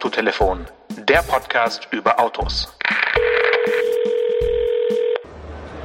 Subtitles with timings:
[0.00, 0.64] Autotelefon,
[0.96, 2.72] der Podcast über Autos.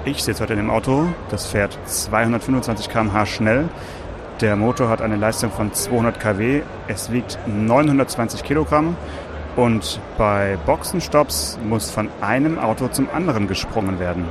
[0.06, 3.68] Ich sitze heute in dem Auto, das fährt 225 km/h schnell.
[4.40, 8.96] Der Motor hat eine Leistung von 200 kW, es wiegt 920 Kilogramm
[9.58, 14.30] und bei Boxenstopps muss von einem Auto zum anderen gesprungen werden.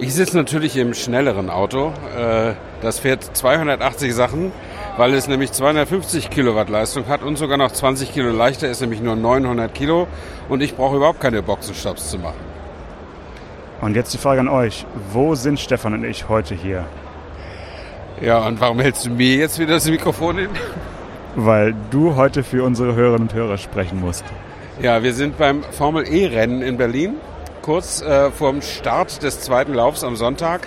[0.00, 1.92] Ich sitze natürlich im schnelleren Auto.
[2.18, 4.50] Äh, das fährt 280 Sachen,
[5.00, 9.00] weil es nämlich 250 Kilowatt Leistung hat und sogar noch 20 Kilo leichter ist, nämlich
[9.00, 10.06] nur 900 Kilo.
[10.50, 12.36] Und ich brauche überhaupt keine Boxenstopps zu machen.
[13.80, 14.84] Und jetzt die Frage an euch.
[15.10, 16.84] Wo sind Stefan und ich heute hier?
[18.20, 20.50] Ja, und warum hältst du mir jetzt wieder das Mikrofon hin?
[21.34, 24.24] Weil du heute für unsere Hörerinnen und Hörer sprechen musst.
[24.82, 27.14] Ja, wir sind beim Formel E-Rennen in Berlin
[27.62, 30.66] kurz äh, vorm Start des zweiten Laufs am Sonntag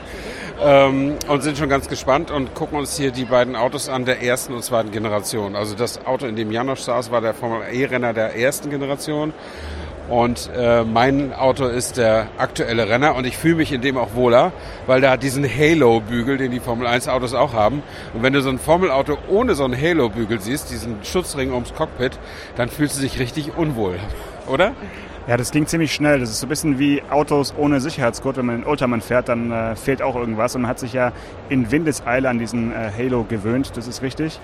[0.63, 4.21] ähm, und sind schon ganz gespannt und gucken uns hier die beiden Autos an der
[4.21, 5.55] ersten und zweiten Generation.
[5.55, 9.34] Also das Auto, in dem Janosch saß, war der Formel E-Renner der ersten Generation.
[10.10, 14.15] Und äh, mein Auto ist der aktuelle Renner und ich fühle mich in dem auch
[14.15, 14.51] wohler,
[14.85, 17.82] weil hat diesen Halo-Bügel, den die Formel 1 Autos auch haben.
[18.13, 22.20] Und wenn du so ein Formel-Auto ohne so einen Halo-Bügel siehst, diesen Schutzring ums Cockpit,
[22.57, 23.95] dann fühlst du dich richtig unwohl,
[24.48, 24.74] oder?
[25.26, 26.20] Ja, das ging ziemlich schnell.
[26.20, 28.36] Das ist so ein bisschen wie Autos ohne Sicherheitsgurt.
[28.36, 30.54] Wenn man in Ultraman fährt, dann äh, fehlt auch irgendwas.
[30.55, 31.13] Und man hat sich ja
[31.48, 33.72] in Windeseile an diesen äh, Halo gewöhnt.
[33.76, 34.40] Das ist richtig.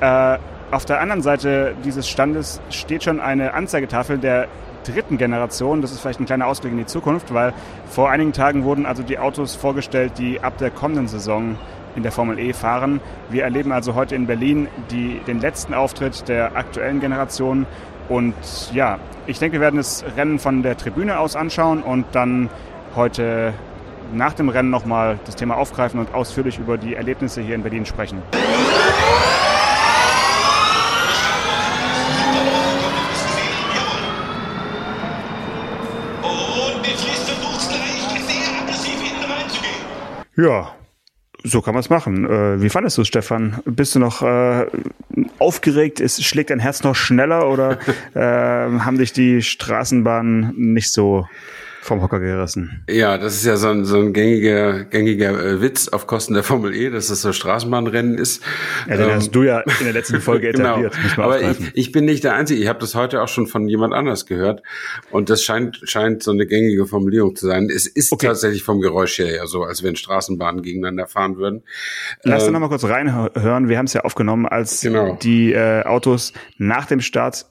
[0.00, 0.38] Äh,
[0.70, 4.46] auf der anderen Seite dieses Standes steht schon eine Anzeigetafel der
[4.84, 5.82] dritten Generation.
[5.82, 7.52] Das ist vielleicht ein kleiner Ausblick in die Zukunft, weil
[7.86, 11.56] vor einigen Tagen wurden also die Autos vorgestellt, die ab der kommenden Saison
[11.96, 13.00] in der Formel E fahren.
[13.30, 17.66] Wir erleben also heute in Berlin die, den letzten Auftritt der aktuellen Generation
[18.08, 18.34] und
[18.72, 22.50] ja, ich denke, wir werden das Rennen von der Tribüne aus anschauen und dann
[22.94, 23.54] heute
[24.12, 27.86] nach dem Rennen nochmal das Thema aufgreifen und ausführlich über die Erlebnisse hier in Berlin
[27.86, 28.22] sprechen.
[40.36, 40.74] Ja,
[41.44, 42.24] so kann man es machen.
[42.24, 43.60] Äh, wie fandest du es, Stefan?
[43.66, 44.66] Bist du noch äh,
[45.38, 46.00] aufgeregt?
[46.00, 47.78] Ist, schlägt dein Herz noch schneller oder
[48.14, 48.20] äh,
[48.80, 51.28] haben dich die Straßenbahnen nicht so
[51.84, 52.82] vom Hocker gerissen.
[52.88, 56.42] Ja, das ist ja so ein, so ein gängiger, gängiger äh, Witz auf Kosten der
[56.42, 58.42] Formel E, dass das so Straßenbahnrennen ist.
[58.88, 60.78] Ja, den ähm, hast du ja in der letzten Folge genau.
[60.78, 60.96] etabliert.
[61.14, 61.22] genau.
[61.22, 62.62] Aber ich, ich, bin nicht der Einzige.
[62.62, 64.62] Ich habe das heute auch schon von jemand anders gehört.
[65.10, 67.68] Und das scheint, scheint so eine gängige Formulierung zu sein.
[67.68, 68.28] Es ist okay.
[68.28, 71.64] tatsächlich vom Geräusch her ja so, als wenn Straßenbahnen gegeneinander fahren würden.
[72.22, 73.68] Lass ähm, noch mal kurz reinhören.
[73.68, 75.18] Wir haben es ja aufgenommen, als genau.
[75.22, 77.44] die äh, Autos nach dem Start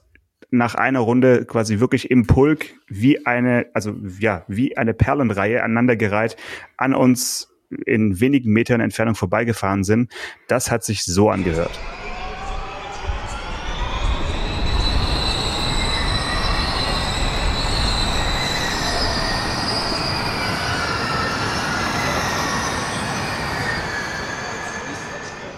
[0.56, 6.36] nach einer Runde quasi wirklich im Pulk wie eine, also ja, wie eine Perlenreihe aneinandergereiht
[6.76, 7.50] an uns
[7.86, 10.12] in wenigen Metern Entfernung vorbeigefahren sind.
[10.48, 11.78] Das hat sich so angehört.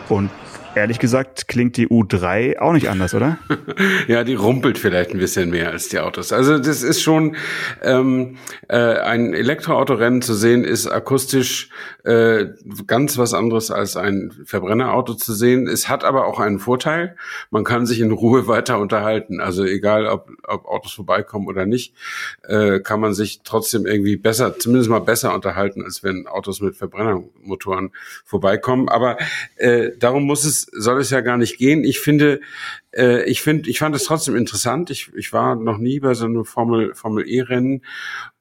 [0.09, 0.31] Und
[0.76, 3.38] Ehrlich gesagt klingt die U3 auch nicht anders, oder?
[4.09, 6.34] ja, die rumpelt vielleicht ein bisschen mehr als die Autos.
[6.34, 7.34] Also das ist schon
[7.81, 8.37] ähm,
[8.69, 11.70] äh, ein Elektroautorennen zu sehen, ist akustisch
[12.04, 12.48] äh,
[12.87, 15.66] ganz was anderes als ein Verbrennerauto zu sehen.
[15.66, 17.16] Es hat aber auch einen Vorteil.
[17.50, 19.41] Man kann sich in Ruhe weiter unterhalten.
[19.41, 21.94] Also egal, ob, ob Autos vorbeikommen oder nicht,
[22.47, 26.76] äh, kann man sich trotzdem irgendwie besser, zumindest mal besser unterhalten, als wenn Autos mit
[26.76, 27.93] Verbrennermotoren
[28.26, 28.91] vorbeikommen.
[28.91, 29.16] Aber
[29.56, 31.84] äh, darum muss es soll es ja gar nicht gehen.
[31.84, 32.41] Ich finde,
[32.93, 34.91] äh, ich finde, ich fand es trotzdem interessant.
[34.91, 37.82] Ich, ich war noch nie bei so einem Formel Formel E Rennen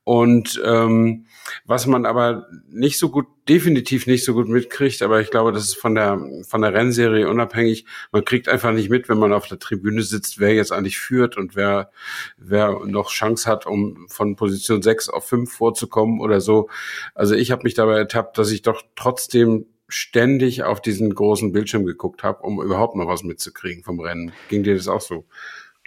[0.05, 1.25] und ähm,
[1.65, 5.63] was man aber nicht so gut, definitiv nicht so gut mitkriegt, aber ich glaube, das
[5.63, 7.85] ist von der von der Rennserie unabhängig.
[8.11, 11.37] Man kriegt einfach nicht mit, wenn man auf der Tribüne sitzt, wer jetzt eigentlich führt
[11.37, 11.89] und wer
[12.37, 16.69] wer noch Chance hat, um von Position 6 auf 5 vorzukommen oder so.
[17.15, 21.85] Also ich habe mich dabei ertappt, dass ich doch trotzdem ständig auf diesen großen Bildschirm
[21.85, 24.31] geguckt habe, um überhaupt noch was mitzukriegen vom Rennen.
[24.49, 25.25] Ging dir das auch so?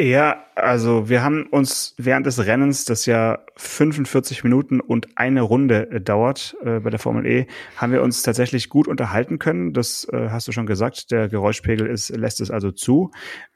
[0.00, 5.90] Ja, also wir haben uns während des Rennens, das ja 45 Minuten und eine Runde
[5.90, 7.46] äh, dauert äh, bei der Formel E,
[7.76, 9.72] haben wir uns tatsächlich gut unterhalten können.
[9.72, 11.10] Das äh, hast du schon gesagt.
[11.10, 13.10] Der Geräuschpegel ist, lässt es also zu.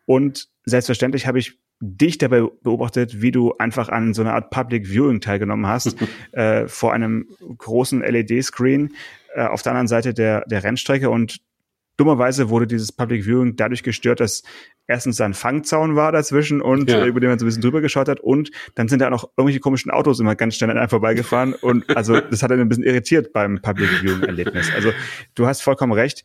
[0.04, 4.86] Und selbstverständlich habe ich dich dabei beobachtet, wie du einfach an so einer Art Public
[4.86, 5.96] Viewing teilgenommen hast,
[6.32, 7.26] äh, vor einem
[7.58, 8.94] großen LED-Screen
[9.34, 11.40] äh, auf der anderen Seite der, der Rennstrecke und
[11.96, 14.42] dummerweise wurde dieses Public Viewing dadurch gestört, dass
[14.86, 17.02] erstens ein Fangzaun war dazwischen und ja.
[17.02, 19.30] äh, über den man so ein bisschen drüber geschaut hat und dann sind da noch
[19.36, 22.68] irgendwelche komischen Autos immer ganz schnell an einem vorbeigefahren und also das hat einen ein
[22.68, 24.70] bisschen irritiert beim Public Viewing Erlebnis.
[24.74, 24.92] Also
[25.34, 26.24] du hast vollkommen recht.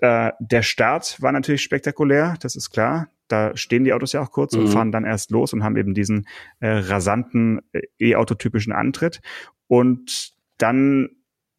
[0.00, 3.08] Äh, der Start war natürlich spektakulär, das ist klar.
[3.28, 4.60] Da stehen die Autos ja auch kurz mhm.
[4.60, 6.26] und fahren dann erst los und haben eben diesen
[6.58, 9.20] äh, rasanten äh, E-Auto-typischen Antritt.
[9.68, 11.10] Und dann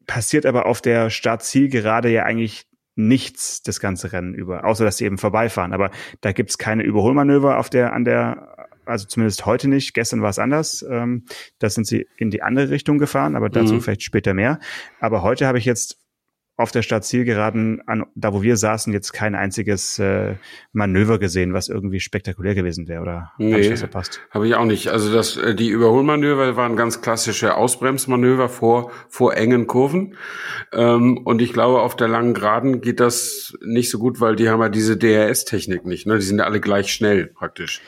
[0.06, 5.06] passiert aber auf der Startzielgerade ja eigentlich nichts das ganze Rennen über, außer dass sie
[5.06, 5.72] eben vorbeifahren.
[5.72, 5.90] Aber
[6.20, 9.94] da gibt's keine Überholmanöver auf der, an der, also zumindest heute nicht.
[9.94, 10.84] Gestern war es anders.
[10.88, 11.24] Ähm,
[11.58, 13.80] da sind sie in die andere Richtung gefahren, aber dazu mhm.
[13.80, 14.58] vielleicht später mehr.
[15.00, 16.01] Aber heute habe ich jetzt
[16.62, 20.36] auf der Startzielgeraden, an, da wo wir saßen, jetzt kein einziges äh,
[20.72, 24.20] Manöver gesehen, was irgendwie spektakulär gewesen wäre, oder nee, habe ich das verpasst?
[24.30, 24.88] Habe ich auch nicht.
[24.88, 30.16] Also das, äh, die Überholmanöver waren ganz klassische Ausbremsmanöver vor, vor engen Kurven.
[30.72, 34.48] Ähm, und ich glaube, auf der langen Geraden geht das nicht so gut, weil die
[34.48, 36.06] haben ja diese DRS-Technik nicht.
[36.06, 36.16] Ne?
[36.16, 37.82] Die sind ja alle gleich schnell praktisch.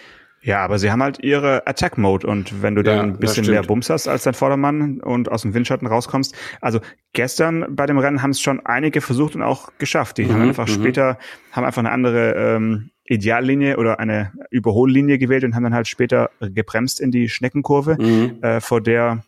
[0.45, 3.47] Ja, aber sie haben halt ihre Attack Mode und wenn du dann ja, ein bisschen
[3.47, 6.37] mehr Bums hast als dein Vordermann und aus dem Windschatten rauskommst.
[6.61, 6.81] Also
[7.15, 10.19] gestern bei dem Rennen haben es schon einige versucht und auch geschafft.
[10.19, 10.73] Die mhm, haben einfach mhm.
[10.73, 11.19] später,
[11.51, 16.29] haben einfach eine andere ähm, Ideallinie oder eine Überhollinie gewählt und haben dann halt später
[16.41, 18.43] gebremst in die Schneckenkurve, mhm.
[18.43, 19.25] äh, vor der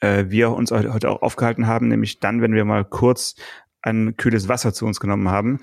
[0.00, 3.36] äh, wir uns heute auch aufgehalten haben, nämlich dann, wenn wir mal kurz
[3.80, 5.60] ein kühles Wasser zu uns genommen haben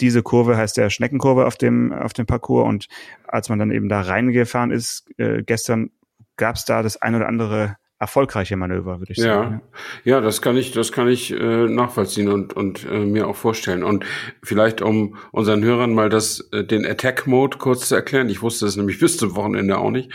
[0.00, 2.88] diese Kurve heißt der Schneckenkurve auf dem, auf dem Parcours und
[3.26, 5.90] als man dann eben da reingefahren ist, äh, gestern
[6.36, 9.24] gab es da das ein oder andere erfolgreiche Manöver, würde ich ja.
[9.24, 9.62] sagen.
[10.02, 13.84] Ja, das kann ich, das kann ich äh, nachvollziehen und und äh, mir auch vorstellen.
[13.84, 14.04] Und
[14.42, 18.28] vielleicht um unseren Hörern mal das äh, den Attack Mode kurz zu erklären.
[18.28, 20.10] Ich wusste es nämlich bis zum Wochenende auch nicht.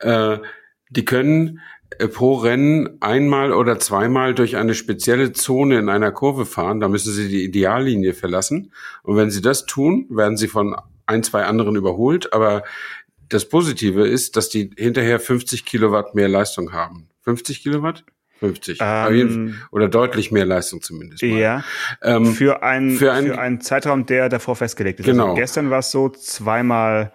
[0.00, 0.38] Äh,
[0.90, 1.60] die können
[2.06, 6.78] pro Rennen einmal oder zweimal durch eine spezielle Zone in einer Kurve fahren.
[6.78, 8.72] Da müssen sie die Ideallinie verlassen.
[9.02, 12.32] Und wenn sie das tun, werden sie von ein, zwei anderen überholt.
[12.32, 12.62] Aber
[13.28, 17.08] das Positive ist, dass die hinterher 50 Kilowatt mehr Leistung haben.
[17.22, 18.04] 50 Kilowatt?
[18.38, 18.78] 50.
[18.80, 21.22] Ähm, oder deutlich mehr Leistung zumindest.
[21.22, 21.38] Mal.
[21.38, 21.64] Ja.
[22.02, 25.06] Ähm, für, ein, für, ein, für einen Zeitraum, der davor festgelegt ist.
[25.06, 25.30] Also genau.
[25.30, 27.12] Also gestern war es so zweimal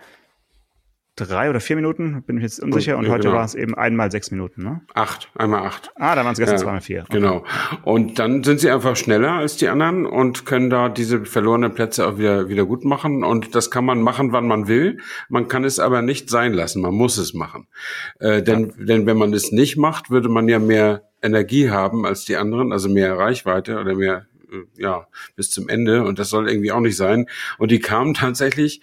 [1.15, 2.97] drei oder vier Minuten, bin ich jetzt unsicher.
[2.97, 3.35] Und, und heute genau.
[3.35, 4.81] war es eben einmal sechs Minuten, ne?
[4.95, 5.91] Acht, einmal acht.
[5.95, 7.01] Ah, da waren es gestern ja, zweimal vier.
[7.03, 7.19] Okay.
[7.19, 7.43] Genau.
[7.83, 12.07] Und dann sind sie einfach schneller als die anderen und können da diese verlorenen Plätze
[12.07, 13.23] auch wieder, wieder gut machen.
[13.23, 14.97] Und das kann man machen, wann man will.
[15.29, 16.81] Man kann es aber nicht sein lassen.
[16.81, 17.67] Man muss es machen.
[18.19, 18.85] Äh, denn, ja.
[18.85, 22.71] denn wenn man es nicht macht, würde man ja mehr Energie haben als die anderen,
[22.71, 26.03] also mehr Reichweite oder mehr, äh, ja, bis zum Ende.
[26.03, 27.27] Und das soll irgendwie auch nicht sein.
[27.59, 28.81] Und die kamen tatsächlich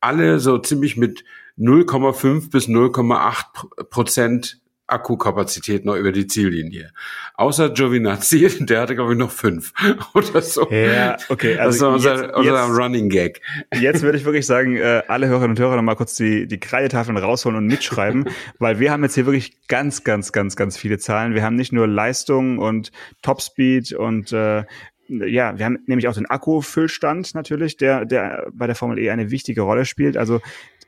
[0.00, 1.24] alle so ziemlich mit
[1.58, 4.62] 0,5 bis 0,8 Prozent
[4.92, 6.92] Akkukapazität noch über die Ziellinie.
[7.34, 9.72] Außer Giovinazzi, der hatte, glaube ich, noch fünf
[10.14, 10.70] oder so.
[10.70, 11.56] Ja, okay.
[11.58, 13.40] Also das war unser, jetzt, unser jetzt, Running Gag.
[13.80, 16.60] Jetzt würde ich wirklich sagen, äh, alle Hörerinnen und Hörer noch mal kurz die, die
[16.60, 18.28] Kreidetafeln rausholen und mitschreiben,
[18.58, 21.34] weil wir haben jetzt hier wirklich ganz, ganz, ganz, ganz viele Zahlen.
[21.34, 24.64] Wir haben nicht nur Leistung und Topspeed und äh,
[25.08, 29.30] ja, wir haben nämlich auch den Akkufüllstand natürlich, der, der bei der Formel E eine
[29.30, 30.16] wichtige Rolle spielt.
[30.16, 30.40] Also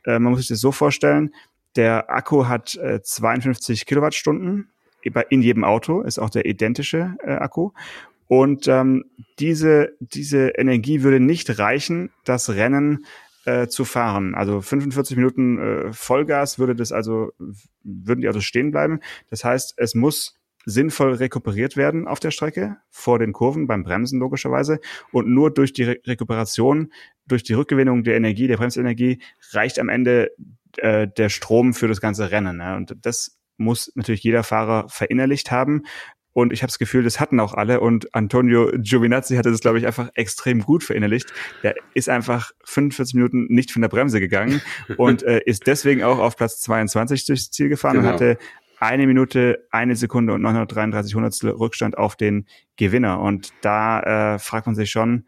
[0.05, 1.35] äh, man muss sich das so vorstellen,
[1.77, 4.71] der Akku hat äh, 52 Kilowattstunden
[5.29, 7.73] in jedem Auto, ist auch der identische äh, Akku.
[8.27, 9.05] Und ähm,
[9.39, 13.05] diese, diese Energie würde nicht reichen, das Rennen
[13.45, 14.35] äh, zu fahren.
[14.35, 17.33] Also 45 Minuten äh, Vollgas würde das also,
[17.83, 19.01] würden die Autos stehen bleiben.
[19.29, 24.21] Das heißt, es muss sinnvoll rekuperiert werden auf der Strecke, vor den Kurven, beim Bremsen
[24.21, 24.81] logischerweise.
[25.13, 26.93] Und nur durch die Re Rekuperation,
[27.27, 29.21] durch die Rückgewinnung der Energie, der Bremsenergie,
[29.53, 30.31] reicht am Ende
[30.79, 32.59] äh, der Strom für das ganze Rennen.
[32.59, 32.77] Ne?
[32.77, 35.85] Und das muss natürlich jeder Fahrer verinnerlicht haben.
[36.35, 37.81] Und ich habe das Gefühl, das hatten auch alle.
[37.81, 41.33] Und Antonio Giovinazzi hatte das, glaube ich, einfach extrem gut verinnerlicht.
[41.63, 44.61] Der ist einfach 45 Minuten nicht von der Bremse gegangen
[44.97, 48.09] und äh, ist deswegen auch auf Platz 22 durchs Ziel gefahren genau.
[48.09, 48.39] und hatte
[48.79, 53.21] eine Minute, eine Sekunde und 933 Hundertstel Rückstand auf den Gewinner.
[53.21, 55.27] Und da äh, fragt man sich schon,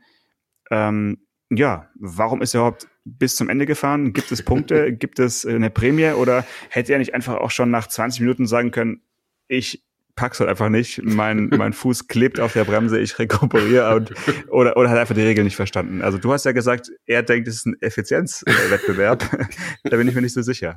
[0.70, 1.18] ähm,
[1.50, 4.12] ja, warum ist er überhaupt bis zum Ende gefahren?
[4.12, 4.92] Gibt es Punkte?
[4.96, 6.10] Gibt es eine Prämie?
[6.10, 9.02] Oder hätte er nicht einfach auch schon nach 20 Minuten sagen können,
[9.48, 9.84] ich
[10.16, 11.02] pack's halt einfach nicht.
[11.04, 14.12] Mein, mein Fuß klebt auf der Bremse, ich rekuperiere und,
[14.48, 16.02] oder, oder hat einfach die Regeln nicht verstanden.
[16.02, 19.24] Also du hast ja gesagt, er denkt, es ist ein Effizienzwettbewerb.
[19.84, 20.74] da bin ich mir nicht so sicher.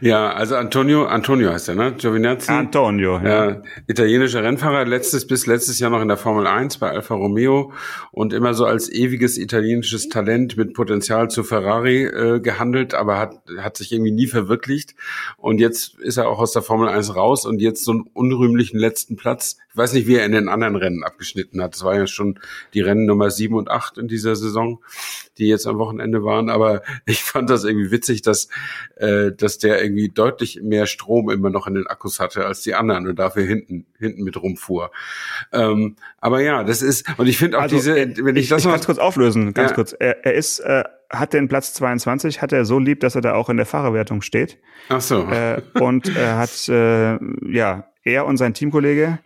[0.00, 1.94] Ja, also Antonio, Antonio heißt er, ne?
[1.98, 2.50] Giovinazzi.
[2.50, 3.50] Antonio, ja.
[3.50, 3.62] ja.
[3.86, 7.72] Italienischer Rennfahrer, letztes bis letztes Jahr noch in der Formel 1 bei Alfa Romeo
[8.12, 13.34] und immer so als ewiges italienisches Talent mit Potenzial zu Ferrari äh, gehandelt, aber hat,
[13.58, 14.94] hat sich irgendwie nie verwirklicht.
[15.36, 18.75] Und jetzt ist er auch aus der Formel 1 raus und jetzt so einen unrühmlichen
[18.76, 19.56] den letzten Platz.
[19.70, 21.74] Ich weiß nicht, wie er in den anderen Rennen abgeschnitten hat.
[21.74, 22.38] Das war ja schon
[22.74, 24.82] die Rennen Nummer sieben und acht in dieser Saison,
[25.38, 26.48] die jetzt am Wochenende waren.
[26.48, 28.48] Aber ich fand das irgendwie witzig, dass,
[28.96, 32.74] äh, dass der irgendwie deutlich mehr Strom immer noch in den Akkus hatte als die
[32.74, 34.90] anderen und dafür hinten, hinten mit rumfuhr.
[35.52, 38.48] Ähm, aber ja, das ist, und ich finde auch Also, diese, äh, wenn ich, ich,
[38.48, 39.74] das ich noch, es kurz auflösen, ganz Ja.
[39.74, 39.94] kurz.
[39.98, 43.34] Er, er ist, äh, hat den Platz 22, hat er so lieb, dass er da
[43.34, 44.58] auch in der Fahrerwertung steht.
[44.88, 47.18] ach so, Äh, und er hat, äh,
[47.52, 49.18] ja, er und sein Teamkollege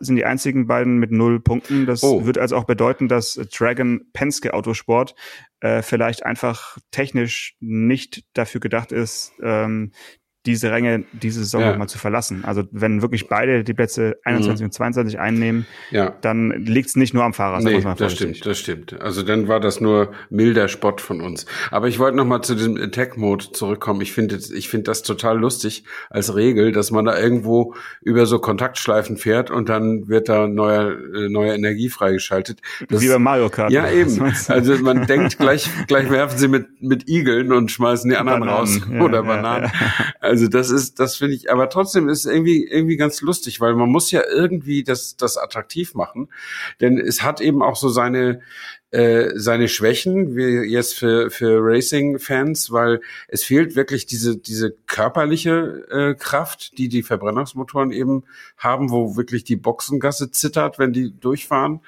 [0.00, 1.86] sind die einzigen beiden mit null Punkten.
[1.86, 2.26] Das Oh.
[2.26, 5.14] wird also auch bedeuten, dass Dragon Penske Autosport
[5.60, 9.92] äh, vielleicht einfach technisch nicht dafür gedacht ist, ähm,
[10.46, 11.70] diese Ränge diese Saison Ja.
[11.70, 12.44] nochmal zu verlassen.
[12.46, 16.14] Also wenn wirklich beide die Plätze 21 und 22 einnehmen, ja.
[16.22, 17.60] dann liegt es nicht nur am Fahrer.
[17.60, 19.00] Nee, mal das stimmt, das stimmt.
[19.00, 21.44] Also dann war das nur milder Spott von uns.
[21.70, 24.00] Aber ich wollte noch mal zu diesem Attack-Mode zurückkommen.
[24.00, 28.38] Ich finde ich finde das total lustig als Regel, dass man da irgendwo über so
[28.38, 32.60] Kontaktschleifen fährt und dann wird da neuer, äh, neue Energie freigeschaltet.
[32.88, 33.72] Das, Wie bei Mario Kart.
[33.72, 34.20] ja, eben.
[34.48, 38.58] Also man denkt gleich, gleich werfen sie mit, mit Igeln und schmeißen die anderen Bananen,
[38.58, 38.80] raus.
[38.90, 39.70] ja, Oder Bananen.
[40.30, 43.88] Also das ist, das finde ich, aber trotzdem ist irgendwie, irgendwie ganz lustig, weil man
[43.88, 46.28] muss ja irgendwie das, das attraktiv machen.
[46.80, 48.40] Denn es hat eben auch so seine,
[48.90, 55.86] äh, seine Schwächen, wie jetzt für, für Racing-Fans, weil es fehlt wirklich diese, diese körperliche
[55.90, 58.24] äh, Kraft, die die Verbrennungsmotoren eben
[58.56, 61.80] haben, wo wirklich die Boxengasse zittert, wenn die durchfahren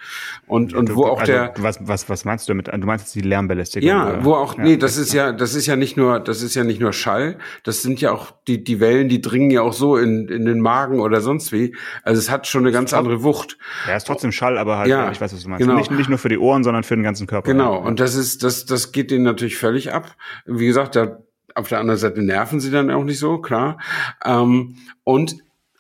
[0.47, 2.69] und, und wo auch also, der, Was, was, was meinst du damit?
[2.69, 3.89] Du meinst jetzt die Lärmbelästigung?
[3.89, 4.25] ja, oder?
[4.25, 6.81] wo auch, nee, das ist ja, das ist ja nicht nur, das ist ja nicht
[6.81, 10.29] nur Schall, das sind ja auch, die, die Wellen, die dringen ja auch so in,
[10.29, 11.75] in den Magen oder sonst wie.
[12.03, 13.59] Also es hat schon eine ganz andere Wucht.
[13.89, 15.65] Ja, ist trotzdem Schall, aber halt, Ja, ich weiß, was du meinst.
[15.65, 15.77] genau.
[15.77, 17.51] Nicht, nicht nur für die Ohren, sondern für den ganzen Körper.
[17.51, 17.79] Genau.
[17.79, 20.17] Und das ist, das, das geht denen natürlich völlig ab.
[20.47, 21.19] Wie gesagt, da,
[21.55, 23.79] auf der anderen Seite nerven sie dann auch nicht so, klar.
[24.25, 25.37] Ähm, und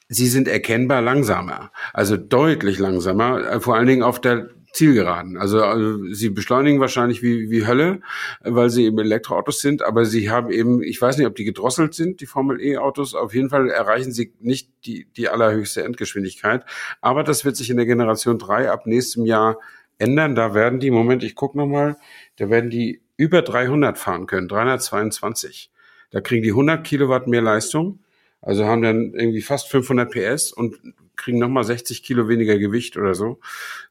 [0.08, 1.70] sie sind erkennbar langsamer.
[1.92, 5.36] Also deutlich langsamer, äh, vor allen Dingen auf der Zielgeraden.
[5.36, 8.00] Also, also sie beschleunigen wahrscheinlich wie, wie Hölle,
[8.40, 11.94] weil sie eben Elektroautos sind, aber sie haben eben, ich weiß nicht, ob die gedrosselt
[11.94, 16.64] sind, die Formel E-Autos, auf jeden Fall erreichen sie nicht die, die allerhöchste Endgeschwindigkeit.
[17.02, 19.58] Aber das wird sich in der Generation 3 ab nächstem Jahr
[20.02, 20.34] ändern.
[20.34, 21.96] Da werden die, Moment, ich gucke nochmal,
[22.36, 25.70] da werden die über 300 fahren können, 322.
[26.10, 28.00] Da kriegen die 100 Kilowatt mehr Leistung,
[28.40, 30.76] also haben dann irgendwie fast 500 PS und
[31.16, 33.38] kriegen nochmal 60 Kilo weniger Gewicht oder so.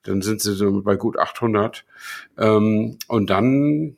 [0.03, 1.85] Dann sind sie so bei gut 800.
[2.37, 3.95] Ähm, und dann,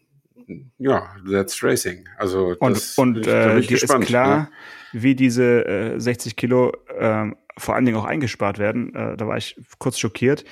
[0.78, 2.08] ja, that's racing.
[2.18, 4.52] Also Und, das, und bin äh, dir ist gespannt, klar,
[4.94, 5.02] ja.
[5.02, 8.94] wie diese äh, 60 Kilo ähm, vor allen Dingen auch eingespart werden.
[8.94, 10.44] Äh, da war ich kurz schockiert.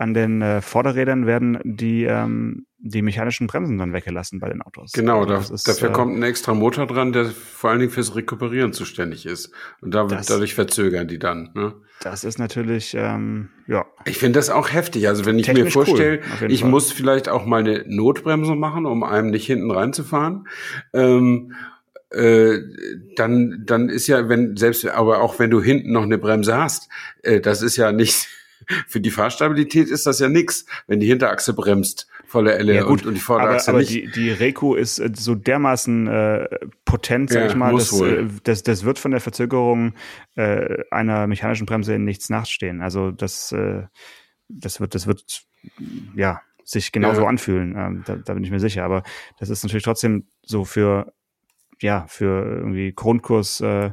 [0.00, 4.92] An den äh, Vorderrädern werden die, ähm, die mechanischen Bremsen dann weggelassen bei den Autos.
[4.92, 7.90] Genau, Also da, ist, dafür äh, kommt ein extra Motor dran, der vor allen Dingen
[7.90, 9.50] fürs Rekuperieren zuständig ist.
[9.80, 11.50] Und da, Das- dadurch verzögern die dann.
[11.54, 11.74] Ne?
[12.00, 15.08] Das ist natürlich, ähm, ja, Ich finde das auch heftig.
[15.08, 16.70] Also wenn ich mir cool, vorstelle, jeden ich Fall.
[16.70, 20.46] muss vielleicht auch mal eine Notbremse machen, um einem nicht hinten reinzufahren.
[20.92, 21.54] Ähm,
[22.10, 22.60] äh,
[23.16, 26.88] dann, dann ist ja, wenn selbst, aber auch wenn du hinten noch eine Bremse hast,
[27.22, 28.28] äh, das ist ja nicht,
[28.86, 33.00] für die Fahrstabilität ist das ja nix, wenn die Hinterachse bremst, volle Elle Ja, gut,
[33.02, 33.90] und, und die aber, Vorderachse aber nicht.
[33.90, 36.48] die, die Reku ist äh, so dermaßen äh,
[36.84, 39.94] potent, sag Ja, ich mal, das, äh, das, das wird von der Verzögerung
[40.36, 42.82] äh, einer mechanischen Bremse in nichts nachstehen.
[42.82, 43.84] Also das, äh,
[44.48, 45.42] das wird, das wird
[46.14, 47.28] ja sich genauso Ja.
[47.28, 47.74] anfühlen.
[47.76, 48.84] Ähm, da, da bin ich mir sicher.
[48.84, 49.02] Aber
[49.38, 51.12] das ist natürlich trotzdem so für
[51.80, 53.60] ja für irgendwie Grundkurs.
[53.60, 53.92] Äh,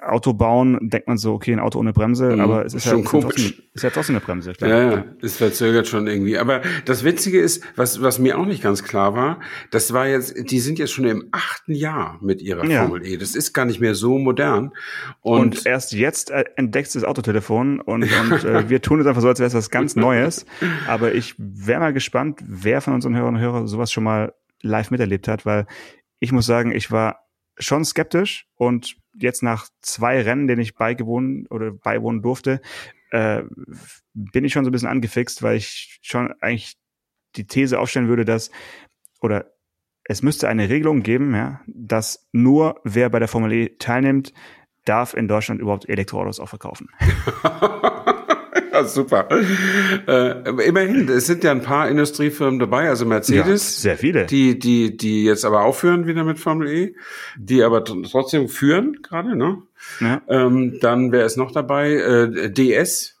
[0.00, 2.98] Auto bauen, denkt man so, okay, ein Auto ohne Bremse, Mhm, aber es ist schon
[2.98, 3.34] ja, ist ja komisch.
[3.34, 4.52] trotzdem, ist ja trotzdem eine Bremse.
[4.52, 4.70] Klar.
[4.70, 6.38] Ja, ja, es verzögert schon irgendwie.
[6.38, 9.40] Aber das Witzige ist, was, was mir auch nicht ganz klar war,
[9.72, 12.82] das war jetzt, die sind jetzt schon im achten Jahr mit ihrer Ja.
[12.82, 13.16] Formel E.
[13.16, 14.70] Das ist gar nicht mehr so modern.
[15.20, 19.06] Und, Und, erst jetzt äh, entdeckst du das Autotelefon und, und äh, wir tun es
[19.06, 20.46] einfach so, als wäre es was ganz Neues.
[20.86, 24.32] Aber ich wäre mal gespannt, wer von unseren Hörern und Hörern sowas schon mal
[24.62, 25.66] live miterlebt hat, weil
[26.20, 27.20] ich muss sagen, ich war
[27.58, 32.60] schon skeptisch und jetzt nach zwei Rennen, denen ich beigewohnt oder beiwohnen durfte,
[33.10, 33.42] äh,
[34.14, 36.76] bin ich schon so ein bisschen angefixt, weil ich schon eigentlich
[37.36, 38.50] die These aufstellen würde, dass
[39.20, 39.52] oder
[40.04, 44.32] es müsste eine Regelung geben, ja, dass nur wer bei der Formel E teilnimmt,
[44.84, 46.88] darf in Deutschland überhaupt Elektroautos auch verkaufen.
[48.80, 49.28] ja, super.
[50.06, 54.26] Äh, immerhin, es sind ja ein paar Industriefirmen dabei, also Mercedes, sehr viele.
[54.26, 56.94] die, die, die jetzt aber aufhören wieder mit Formel E,
[57.38, 59.58] die aber tr- trotzdem führen gerade, ne?
[60.00, 60.22] ja.
[60.28, 63.14] Ähm, dann wäre es noch dabei, äh, DS.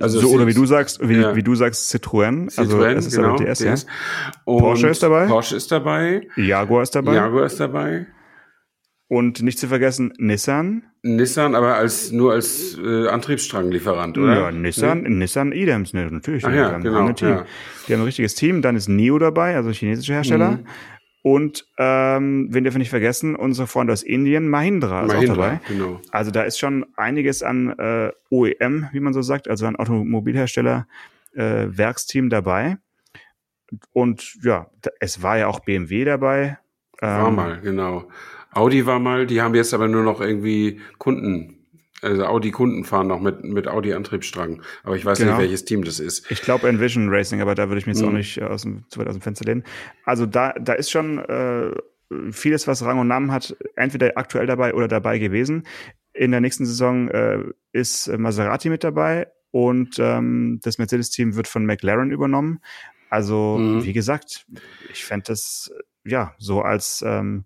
[0.00, 1.34] Also so oder wie du sagst, wie, Ja.
[1.36, 3.74] wie du sagst Citroën, also Citroën, es ist genau, aber DS, ja.
[4.44, 5.26] Und Porsche ist dabei.
[5.26, 6.26] Porsche ist dabei.
[6.36, 7.14] Jaguar ist dabei.
[7.14, 8.06] Jaguar ist dabei.
[9.08, 10.82] Und nicht zu vergessen, Nissan.
[11.02, 14.34] Nissan, aber als nur als äh, Antriebsstranglieferant, oder?
[14.34, 15.10] Ja, Nissan, nee?
[15.10, 16.44] Nissan Idems, ne, natürlich.
[16.44, 17.12] Ach ja, genau.
[17.12, 17.28] Team.
[17.28, 17.46] Ja.
[17.86, 18.62] Die haben ein richtiges Team.
[18.62, 20.52] Dann ist NIO dabei, also chinesische Hersteller.
[20.52, 20.66] Mhm.
[21.22, 25.60] Und ähm, wenn dürfen nicht vergessen, unsere Freunde aus Indien, Mahindra, ist Mahindra, auch dabei.
[25.66, 26.00] Genau.
[26.12, 30.86] Also da ist schon einiges an äh, OEM, wie man so sagt, also an Automobilhersteller
[31.34, 32.78] äh, Werksteam dabei.
[33.92, 34.70] Und ja,
[35.00, 36.58] es war ja auch BMW dabei.
[37.00, 38.08] War ähm, mal, genau.
[38.52, 41.52] Audi war mal, die haben jetzt aber nur noch irgendwie Kunden.
[42.02, 44.62] Also Audi-Kunden fahren noch mit, mit Audi-Antriebsstrang.
[44.84, 45.32] Aber ich weiß genau.
[45.32, 46.30] nicht, welches Team das ist.
[46.30, 48.08] Ich glaube Envision Racing, aber da würde ich mir jetzt mhm.
[48.08, 49.64] auch nicht aus dem, zu weit aus dem Fenster lehnen.
[50.04, 51.70] Also da, da ist schon äh,
[52.30, 55.66] vieles, was Rang und Namen hat, entweder aktuell dabei oder dabei gewesen.
[56.12, 61.66] In der nächsten Saison äh, ist Maserati mit dabei und ähm, das Mercedes-Team wird von
[61.66, 62.60] McLaren übernommen.
[63.08, 63.84] Also, mhm.
[63.84, 64.46] wie gesagt,
[64.92, 65.72] ich fände das
[66.06, 67.44] ja so als ähm,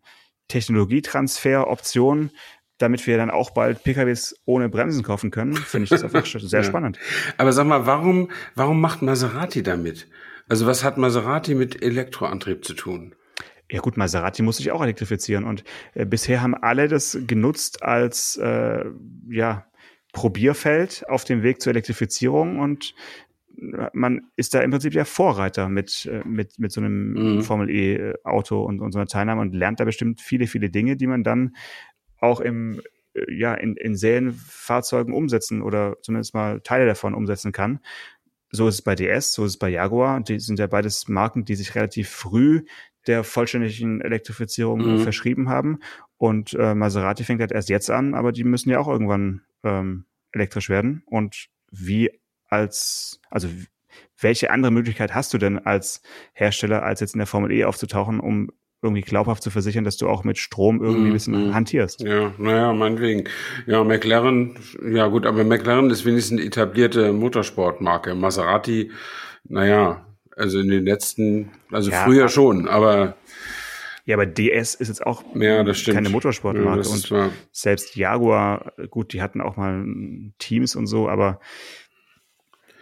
[0.49, 2.31] Technologietransfer-Option,
[2.79, 6.61] damit wir dann auch bald PKWs ohne Bremsen kaufen können, finde ich das einfach sehr
[6.61, 6.65] ja.
[6.65, 6.99] spannend.
[7.39, 10.09] Aber sag mal, warum, warum macht Maserati damit?
[10.49, 13.15] Also was hat Maserati mit Elektroantrieb zu tun?
[13.71, 15.63] Ja gut, Maserati muss sich auch elektrifizieren und
[15.95, 18.85] äh, bisher haben alle das genutzt als äh,
[19.29, 19.67] ja
[20.13, 22.95] Probierfeld auf dem Weg zur Elektrifizierung und
[23.93, 27.43] man ist da im Prinzip ja Vorreiter mit, äh, mit, mit so einem mhm.
[27.43, 30.97] Formel E Auto und, und so einer Teilnahme und lernt da bestimmt viele, viele Dinge,
[30.97, 31.55] die man dann
[32.19, 32.81] auch im,
[33.15, 37.81] äh, ja, in, in Serienfahrzeugen umsetzen oder zumindest mal Teile davon umsetzen kann.
[38.51, 40.21] So ist es bei DS, so ist es bei Jaguar.
[40.21, 42.65] Die sind ja beides Marken, die sich relativ früh
[43.07, 44.99] der vollständigen Elektrifizierung mhm.
[45.01, 45.79] verschrieben haben.
[46.17, 50.05] Und äh, Maserati fängt halt erst jetzt an, aber die müssen ja auch irgendwann ähm,
[50.33, 51.03] elektrisch werden.
[51.07, 52.11] Und wie
[52.51, 53.49] als, also
[54.21, 56.03] welche andere Möglichkeit hast du denn als
[56.33, 58.51] Hersteller, als jetzt in der Formel E aufzutauchen, um
[58.83, 61.55] irgendwie glaubhaft zu versichern, dass du auch mit Strom irgendwie ein bisschen mhm.
[61.55, 62.01] hantierst.
[62.01, 63.25] Ja, naja, meinetwegen.
[63.67, 64.57] Ja, McLaren,
[64.91, 68.15] ja gut, aber McLaren ist wenigstens eine etablierte Motorsportmarke.
[68.15, 68.91] Maserati,
[69.45, 73.17] naja, also in den letzten, also ja, früher schon, aber
[74.07, 76.83] ja, aber DS ist jetzt auch ja, keine Motorsportmarke.
[76.83, 79.85] Ja, und selbst Jaguar, gut, die hatten auch mal
[80.39, 81.39] Teams und so, aber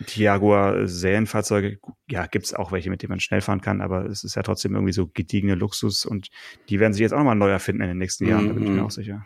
[0.00, 1.78] die Jaguar-Serienfahrzeuge,
[2.08, 4.74] ja, gibt's auch welche, mit denen man schnell fahren kann, aber es ist ja trotzdem
[4.74, 6.28] irgendwie so gediegene Luxus und
[6.68, 8.68] die werden sich jetzt auch nochmal neu erfinden in den nächsten Jahren, da bin ich
[8.70, 8.86] mir mhm.
[8.86, 9.22] auch sicher.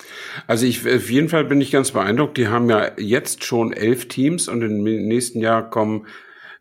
[0.47, 2.37] Also ich, auf jeden Fall bin ich ganz beeindruckt.
[2.37, 6.07] Die haben ja jetzt schon elf Teams und im nächsten Jahr kommen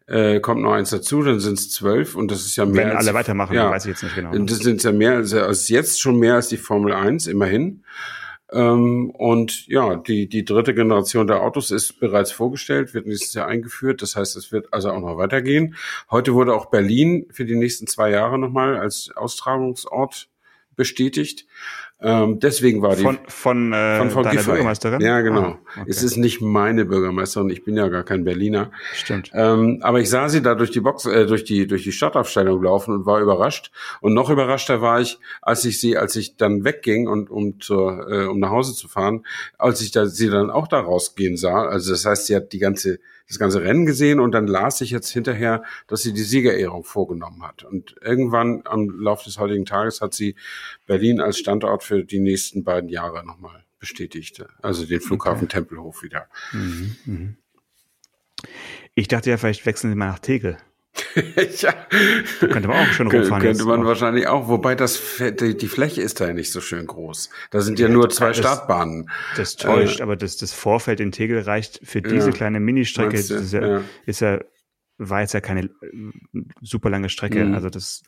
[0.08, 2.88] äh, kommt noch eins dazu, dann sind es zwölf und das ist ja mehr.
[2.88, 4.36] Wenn als, alle weitermachen, ja, weiß ich jetzt nicht genau.
[4.36, 7.84] Das sind ja mehr, also jetzt schon mehr als die Formel 1, immerhin.
[8.52, 13.48] Ähm, und ja, die, die dritte Generation der Autos ist bereits vorgestellt, wird nächstes Jahr
[13.48, 14.02] eingeführt.
[14.02, 15.76] Das heißt, es wird also auch noch weitergehen.
[16.10, 20.30] Heute wurde auch Berlin für die nächsten zwei Jahre nochmal als Austragungsort
[20.76, 21.46] bestätigt.
[22.04, 24.46] Ähm, deswegen war die von von, äh, von Frau Giffey.
[24.46, 25.02] Bürgermeisterin.
[25.02, 25.42] Ja, genau.
[25.42, 25.86] Ah, okay.
[25.88, 27.50] Es ist nicht meine Bürgermeisterin.
[27.50, 28.72] Ich bin ja gar kein Berliner.
[28.94, 29.30] Stimmt.
[29.34, 32.62] Ähm, aber ich sah sie da durch die Box, äh, durch die durch die Stadtaufstellung
[32.64, 33.72] laufen und war überrascht.
[34.02, 38.10] Und noch überraschter war ich, als ich sie, als ich dann wegging und um zur
[38.12, 39.24] äh, um nach Hause zu fahren,
[39.60, 41.68] als ich da sie dann auch da rausgehen sah.
[41.68, 43.00] Also das heißt, sie hat die ganze
[43.32, 47.44] das ganze Rennen gesehen und dann las ich jetzt hinterher, dass sie die Siegerehrung vorgenommen
[47.44, 47.64] hat.
[47.64, 50.36] Und irgendwann am Laufe des heutigen Tages hat sie
[50.92, 54.44] Berlin als Standort für die nächsten beiden Jahre nochmal bestätigt.
[54.62, 55.60] Also den Flughafen okay.
[55.60, 56.28] Tempelhof wieder.
[56.52, 58.50] Mhm, mh.
[58.94, 60.58] Ich dachte ja, vielleicht wechseln sie mal nach Tegel.
[61.16, 61.74] ja.
[62.42, 63.42] Da könnte man auch schön rumfahren.
[63.42, 63.86] Könnte man auch.
[63.86, 67.30] wahrscheinlich auch, wobei das die Fläche ist da ja nicht so schön groß.
[67.52, 69.10] Da sind ja, ja nur zwei das, Startbahnen.
[69.38, 72.36] Das täuscht, äh, aber das, das Vorfeld in Tegel reicht für diese ja.
[72.36, 73.16] kleine Ministrecke.
[73.16, 74.42] Ist ja, ist ja,
[74.98, 75.70] war jetzt ja keine äh,
[76.60, 77.46] super lange Strecke.
[77.46, 77.54] Mhm.
[77.54, 78.04] Also das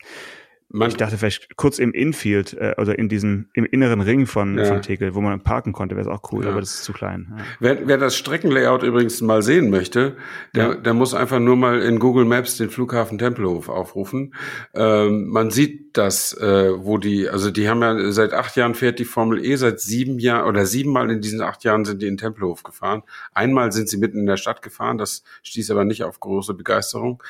[0.69, 4.57] man, ich dachte vielleicht kurz im Infield, äh, oder in diesem, im inneren Ring von,
[4.57, 4.65] ja.
[4.65, 6.51] von Tegel, wo man parken konnte, wäre es auch cool, ja.
[6.51, 7.33] aber das ist zu klein.
[7.37, 7.43] Ja.
[7.59, 10.17] Wer, wer das Streckenlayout übrigens mal sehen möchte,
[10.55, 14.33] der, der muss einfach nur mal in Google Maps den Flughafen Tempelhof aufrufen.
[14.73, 18.99] Ähm, man sieht das, äh, wo die, also die haben ja seit acht Jahren fährt
[18.99, 22.17] die Formel E, seit sieben Jahren oder siebenmal in diesen acht Jahren sind die in
[22.17, 23.03] Tempelhof gefahren.
[23.33, 27.21] Einmal sind sie mitten in der Stadt gefahren, das stieß aber nicht auf große Begeisterung.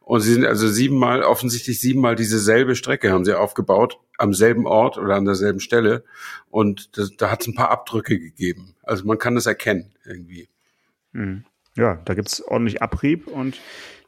[0.00, 4.66] Und sie sind also siebenmal, offensichtlich siebenmal diese selbe Strecke haben sie aufgebaut, am selben
[4.66, 6.04] Ort oder an derselben Stelle.
[6.50, 8.74] Und das, da hat es ein paar Abdrücke gegeben.
[8.82, 10.48] Also man kann das erkennen irgendwie.
[11.12, 11.44] Mhm.
[11.76, 13.60] Ja, da gibt's ordentlich Abrieb und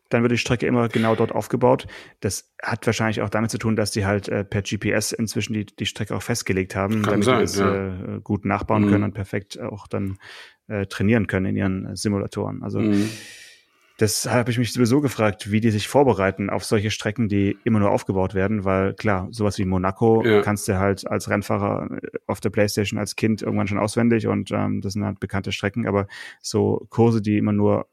[0.08, 1.86] dann wird die Strecke immer genau dort aufgebaut.
[2.18, 5.66] Das hat wahrscheinlich auch damit zu tun, dass die halt äh, per GPS inzwischen die,
[5.66, 8.16] die Strecke auch festgelegt haben, Kann damit sein, sie es ja.
[8.16, 8.90] äh, gut nachbauen mhm.
[8.90, 10.18] können und perfekt auch dann
[10.66, 12.64] äh, trainieren können in ihren Simulatoren.
[12.64, 13.08] Also mhm
[14.00, 17.80] Das habe ich mich sowieso gefragt, wie die sich vorbereiten auf solche Strecken, die immer
[17.80, 20.40] nur aufgebaut werden, weil klar, sowas wie Monaco ja.
[20.40, 24.52] kannst du halt als Rennfahrer äh, auf der Playstation als Kind irgendwann schon auswendig und
[24.52, 26.06] ähm, das sind halt bekannte Strecken, aber
[26.40, 27.88] so Kurse, die immer nur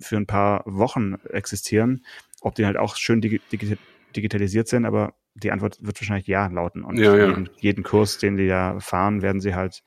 [0.00, 2.04] für ein paar Wochen existieren,
[2.40, 3.78] ob die halt auch schön dig dig
[4.16, 6.82] digitalisiert sind, aber die Antwort wird wahrscheinlich ja lauten.
[6.82, 7.28] Und ja, ja.
[7.28, 9.84] Jeden, jeden, Kurs, den die da fahren, werden sie halt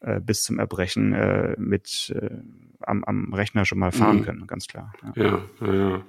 [0.00, 2.38] äh, bis zum Erbrechen äh, mit äh,
[2.88, 4.24] am, am Rechner schon mal fahren mhm.
[4.24, 4.92] können, ganz klar.
[5.14, 6.02] Ja, ja, ja.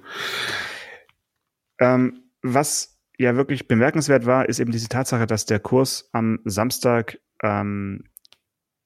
[1.80, 7.18] Ähm, was ja wirklich bemerkenswert war, ist eben diese Tatsache, dass der Kurs am Samstag
[7.42, 8.04] ähm,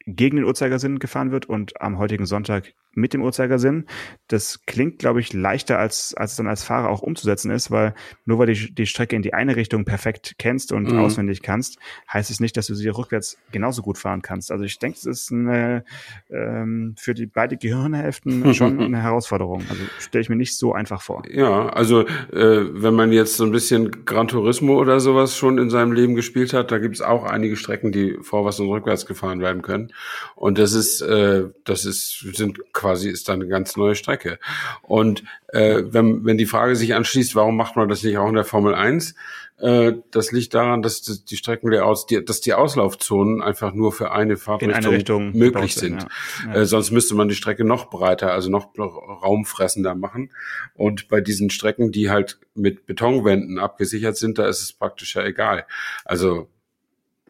[0.07, 3.87] gegen den Uhrzeigersinn gefahren wird und am heutigen Sonntag mit dem Uhrzeigersinn.
[4.29, 7.95] Das klingt, glaube ich, leichter, als, als es dann als Fahrer auch umzusetzen ist, weil
[8.25, 10.99] nur weil du die, die Strecke in die eine Richtung perfekt kennst und mhm.
[10.99, 11.79] auswendig kannst,
[12.13, 14.51] heißt es nicht, dass du sie rückwärts genauso gut fahren kannst.
[14.51, 15.85] Also ich denke, es ist eine,
[16.31, 19.63] ähm, für die beide Gehirnhälften schon eine Herausforderung.
[19.69, 21.23] Also stelle ich mir nicht so einfach vor.
[21.31, 25.71] Ja, also äh, wenn man jetzt so ein bisschen Gran Turismo oder sowas schon in
[25.71, 29.41] seinem Leben gespielt hat, da gibt es auch einige Strecken, die vorwärts und rückwärts gefahren
[29.41, 29.93] werden können.
[30.35, 34.39] Und das ist, äh, das ist, sind quasi ist dann eine ganz neue Strecke.
[34.83, 38.35] Und äh, wenn, wenn die Frage sich anschließt, warum macht man das nicht auch in
[38.35, 39.15] der Formel 1?
[39.57, 44.37] Äh, das liegt daran, dass die Streckenlayouts, die, dass die Auslaufzonen einfach nur für eine
[44.37, 46.03] Fahrtrichtung eine möglich sind.
[46.03, 46.09] Ja.
[46.53, 46.61] Ja.
[46.61, 50.31] Äh, sonst müsste man die Strecke noch breiter, also noch raumfressender machen.
[50.75, 55.25] Und bei diesen Strecken, die halt mit Betonwänden abgesichert sind, da ist es praktisch ja
[55.25, 55.65] egal.
[56.05, 56.49] Also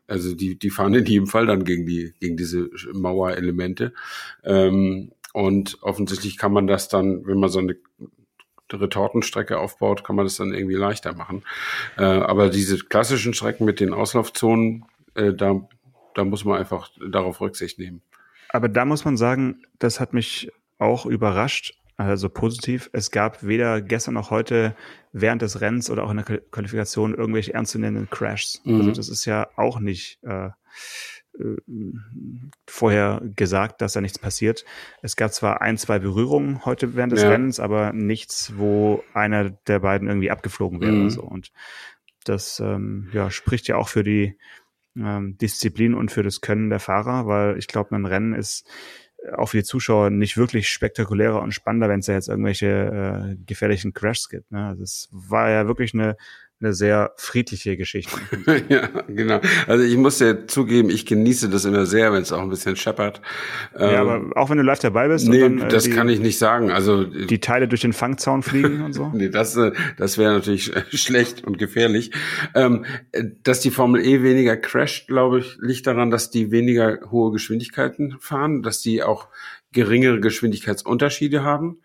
[0.07, 3.93] also die, die fahren in jedem Fall dann gegen die, gegen diese Mauerelemente.
[4.43, 7.77] Ähm, und offensichtlich kann man das dann, wenn man so eine
[8.73, 11.43] Retortenstrecke aufbaut, kann man das dann irgendwie leichter machen.
[11.99, 14.85] Äh, aber diese klassischen Strecken mit den Auslaufzonen,
[15.17, 15.69] äh, da,
[16.15, 18.01] da muss man einfach darauf Rücksicht nehmen.
[18.51, 22.89] Aber da muss man sagen, das hat mich auch überrascht, also positiv.
[22.93, 24.77] Es gab weder gestern noch heute
[25.13, 28.63] während des Rennens oder auch in der Qualifikation irgendwelche ernstzunehmenden Crashs.
[28.65, 28.81] Also mhm.
[28.83, 30.51] Also das ist ja auch nicht äh, äh,
[32.67, 34.65] vorher gesagt, dass da nichts passiert.
[35.03, 37.31] Es gab zwar ein, zwei Berührungen heute während des ja.
[37.31, 40.93] Rennens, aber nichts, wo einer der beiden irgendwie abgeflogen wäre.
[40.93, 41.11] Mhm.
[41.11, 41.23] So.
[41.23, 41.53] Und
[42.25, 44.39] das ähm, ja, spricht ja auch für die
[44.97, 48.67] ähm, Disziplin und für das Können der Fahrer, weil ich glaube, ein Rennen ist
[49.37, 53.37] auch für die Zuschauer nicht wirklich spektakulärer und spannender, wenn es da jetzt irgendwelche äh,
[53.45, 54.51] gefährlichen Crashs gibt.
[54.53, 54.77] Ne?
[54.79, 56.17] Das war ja wirklich eine
[56.61, 58.17] eine sehr friedliche Geschichte.
[58.69, 59.41] ja, genau.
[59.67, 62.77] Also ich muss ja zugeben, ich genieße das immer sehr, wenn es auch ein bisschen
[62.77, 63.21] scheppert.
[63.79, 65.29] Ja, ähm, aber auch wenn du live dabei bist.
[65.29, 66.71] Nee, dann, äh, das die, kann ich nicht sagen.
[66.71, 69.11] Also die Teile durch den Fangzaun fliegen und so.
[69.15, 72.13] nee, das, äh, das wäre natürlich schlecht und gefährlich.
[72.55, 72.85] Ähm,
[73.43, 78.17] dass die Formel E weniger crasht, glaube ich, liegt daran, dass die weniger hohe Geschwindigkeiten
[78.21, 79.29] fahren, dass die auch
[79.75, 81.83] geringere Geschwindigkeitsunterschiede haben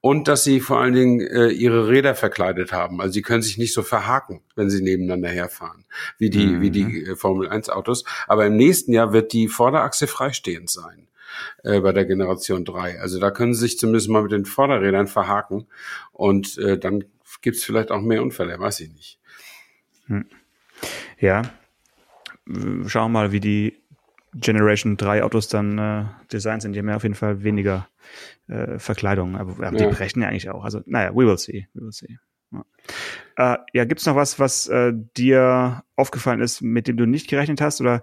[0.00, 3.00] und dass sie vor allen Dingen äh, ihre Räder verkleidet haben.
[3.00, 5.86] Also sie können sich nicht so verhaken, wenn sie nebeneinander herfahren,
[6.18, 6.60] wie die, mhm.
[6.60, 8.04] wie die äh, Formel 1 Autos.
[8.26, 11.08] Aber im nächsten Jahr wird die Vorderachse freistehend sein
[11.62, 13.00] äh, bei der Generation 3.
[13.00, 15.66] Also da können sie sich zumindest mal mit den Vorderrädern verhaken
[16.12, 17.04] und äh, dann
[17.40, 19.18] gibt's vielleicht auch mehr Unfälle, weiß ich nicht.
[20.06, 20.26] Hm.
[21.18, 21.42] Ja,
[22.86, 23.79] schauen wir mal, wie die
[24.34, 26.72] Generation 3 Autos dann äh, designt sind.
[26.72, 27.88] Die haben ja auf jeden Fall weniger
[28.48, 29.70] äh, Verkleidung, aber, ja.
[29.70, 30.64] die brechen ja eigentlich auch.
[30.64, 31.68] Also, naja, we will see.
[31.74, 32.18] We will see.
[32.52, 37.28] Ja, äh, ja gibt's noch was, was äh, dir aufgefallen ist, mit dem du nicht
[37.28, 37.80] gerechnet hast?
[37.80, 38.02] Oder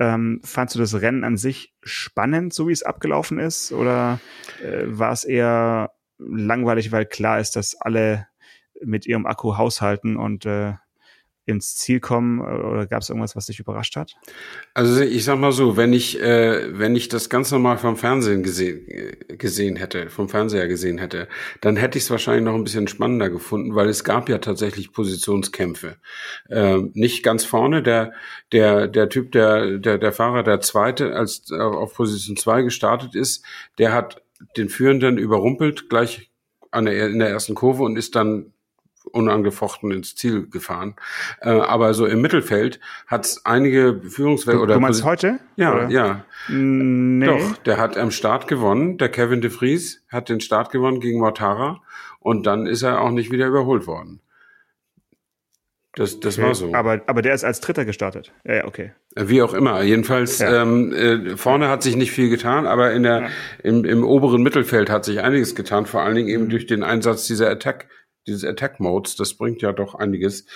[0.00, 3.72] ähm, fandst du das Rennen an sich spannend, so wie es abgelaufen ist?
[3.72, 4.20] Oder
[4.62, 8.26] äh, war es eher langweilig, weil klar ist, dass alle
[8.82, 10.74] mit ihrem Akku haushalten und äh,
[11.46, 14.14] ins Ziel kommen oder gab es irgendwas, was dich überrascht hat?
[14.72, 18.42] Also ich sag mal so, wenn ich äh, wenn ich das ganz normal vom Fernsehen
[18.42, 18.86] gesehen
[19.28, 21.28] gesehen hätte, vom Fernseher gesehen hätte,
[21.60, 24.92] dann hätte ich es wahrscheinlich noch ein bisschen spannender gefunden, weil es gab ja tatsächlich
[24.92, 25.96] Positionskämpfe.
[26.48, 28.12] Ähm, nicht ganz vorne, der
[28.52, 33.14] der der Typ, der der der Fahrer, der zweite als äh, auf Position zwei gestartet
[33.14, 33.44] ist,
[33.78, 34.22] der hat
[34.56, 36.30] den Führenden überrumpelt gleich
[36.70, 38.53] an der, in der ersten Kurve und ist dann
[39.04, 40.96] unangefochten ins Ziel gefahren.
[41.40, 44.74] Äh, aber so im Mittelfeld hat es einige Führungswege oder.
[44.74, 45.38] Du meinst heute?
[45.56, 45.88] Ja, oder?
[45.88, 46.24] ja.
[46.48, 47.26] Nee.
[47.26, 48.98] Doch, der hat am Start gewonnen.
[48.98, 51.80] Der Kevin de Vries hat den Start gewonnen gegen Mortara
[52.20, 54.20] und dann ist er auch nicht wieder überholt worden.
[55.96, 56.46] Das, das okay.
[56.46, 56.74] war so.
[56.74, 58.32] Aber, aber der ist als Dritter gestartet.
[58.44, 58.92] Ja, ja, okay.
[59.14, 59.82] Wie auch immer.
[59.82, 60.62] Jedenfalls ja.
[60.62, 63.28] ähm, äh, vorne hat sich nicht viel getan, aber in der ja.
[63.62, 65.86] im, im oberen Mittelfeld hat sich einiges getan.
[65.86, 66.48] Vor allen Dingen eben mhm.
[66.50, 67.86] durch den Einsatz dieser Attack
[68.26, 70.46] dieses Attack Modes, das bringt ja doch einiges.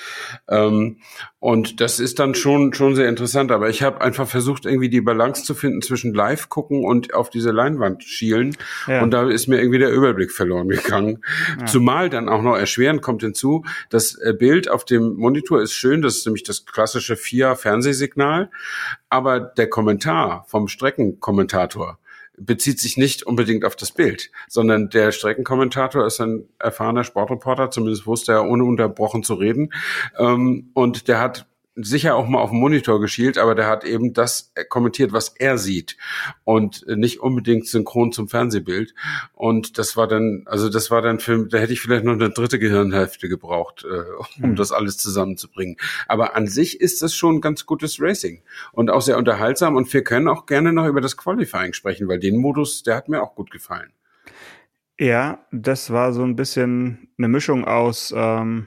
[0.49, 0.99] Ähm,
[1.41, 3.53] und das ist dann schon schon sehr interessant.
[3.53, 7.31] Aber ich habe einfach versucht, irgendwie die Balance zu finden zwischen Live gucken und auf
[7.31, 8.57] diese Leinwand schielen.
[8.87, 9.03] Ja.
[9.03, 11.23] Und da ist mir irgendwie der Überblick verloren gegangen.
[11.59, 11.67] Ja.
[11.67, 16.03] Zumal dann auch noch erschwerend kommt hinzu, das äh, Bild auf dem Monitor ist schön,
[16.03, 18.51] das ist nämlich das klassische FIA-Fernsehsignal.
[19.09, 21.99] Aber der Kommentar vom Streckenkommentator,
[22.41, 28.07] bezieht sich nicht unbedingt auf das Bild, sondern der Streckenkommentator ist ein erfahrener Sportreporter, zumindest
[28.07, 29.73] wusste er ohne unterbrochen zu reden.
[30.19, 31.47] Ähm, und der hat
[31.81, 35.59] sicher auch mal auf den Monitor geschielt, aber der hat eben das kommentiert, was er
[35.59, 35.97] sieht
[36.45, 38.95] und nicht unbedingt synchron zum Fernsehbild.
[39.33, 42.31] Und das war dann, also das war dann für, da hätte ich vielleicht noch eine
[42.31, 44.57] dritte Gehirnhälfte gebraucht, äh, um mhm.
[44.57, 45.77] das alles zusammenzubringen.
[46.07, 50.03] Aber an sich ist das schon ganz gutes Racing und auch sehr unterhaltsam und wir
[50.03, 53.35] können auch gerne noch über das Qualifying sprechen, weil den Modus, der hat mir auch
[53.35, 53.93] gut gefallen.
[54.99, 58.67] Ja, das war so ein bisschen eine Mischung aus ähm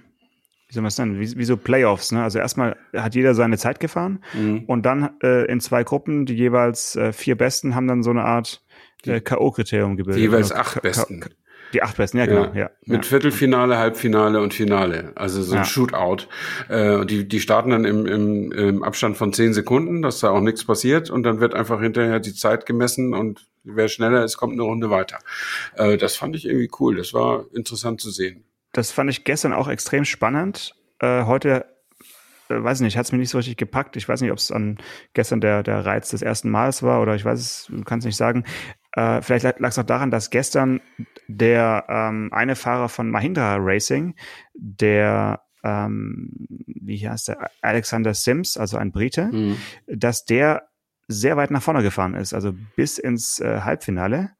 [0.72, 2.14] wie soll man es nennen, wie, wie so Playoffs.
[2.14, 2.24] Ne?
[2.24, 4.64] Also erstmal hat jeder seine Zeit gefahren mhm.
[4.68, 8.24] und dann äh, in zwei Gruppen, die jeweils äh, vier Besten haben dann so eine
[8.24, 8.64] Art
[9.06, 10.16] äh, K.O.-Kriterium gebildet.
[10.16, 11.26] Die jeweils also acht Besten.
[11.74, 12.46] Die acht Besten, ja, genau.
[12.54, 15.12] Ja, ja, mit Viertelfinale, Halbfinale und Finale.
[15.16, 15.66] Also so ein ja.
[15.66, 16.28] Shootout.
[16.70, 20.42] Äh, die, die starten dann im, im, im Abstand von zehn Sekunden, dass da auch
[20.42, 24.54] nichts passiert und dann wird einfach hinterher die Zeit gemessen und wer schneller ist, kommt
[24.54, 25.20] eine Runde weiter.
[25.76, 26.96] Äh, das fand ich irgendwie cool.
[26.96, 30.76] Das war interessant zu sehen das fand ich gestern auch extrem spannend.
[31.00, 31.66] Äh, heute,
[32.50, 33.96] äh, weiß nicht, hat es mir nicht so richtig gepackt.
[33.98, 34.78] Ich weiß nicht, ob es an
[35.14, 38.18] gestern der, der Reiz des ersten Mals war oder ich weiß es, du kannst nicht
[38.18, 38.46] sagen.
[38.94, 40.82] Äh, vielleicht lag es auch daran, dass gestern
[41.28, 44.16] der ähm, eine Fahrer von Mahindra Racing,
[44.54, 49.58] der ähm, wie heißt der, Alexander Sims, also ein Brite, mhm.
[49.88, 50.68] dass der
[51.08, 54.32] sehr weit nach vorne gefahren ist, also bis ins äh, Halbfinale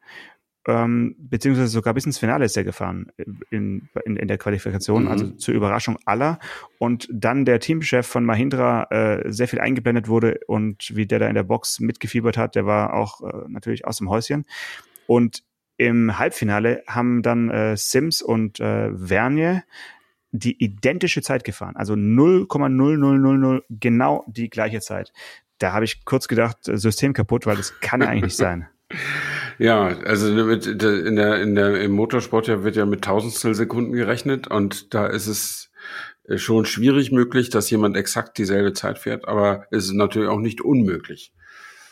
[0.68, 3.12] ähm, beziehungsweise sogar bis ins Finale ist er gefahren
[3.50, 5.32] in, in, in der Qualifikation, also mhm.
[5.32, 6.40] also zur Überraschung aller.
[6.78, 11.28] Und dann der Teamchef von Mahindra äh, sehr viel eingeblendet wurde und wie der da
[11.28, 14.46] in der Box mitgefiebert hat, der war auch äh, natürlich aus dem Häuschen.
[15.08, 15.44] Und
[15.78, 19.64] im Halbfinale haben dann äh, Sims und äh, Vernier
[20.32, 25.12] die identische Zeit gefahren, also 0,0000 genau die gleiche Zeit.
[25.58, 28.68] Da habe ich kurz gedacht, System kaputt, weil das kann ja eigentlich nicht sein.
[29.58, 33.94] Ja, also mit, in der, in der, im Motorsport ja wird ja mit Tausendstel Sekunden
[33.94, 35.72] gerechnet und da ist es
[36.28, 40.40] äh, schon schwierig möglich, dass jemand exakt dieselbe Zeit fährt, aber es ist natürlich auch
[40.40, 41.32] nicht unmöglich.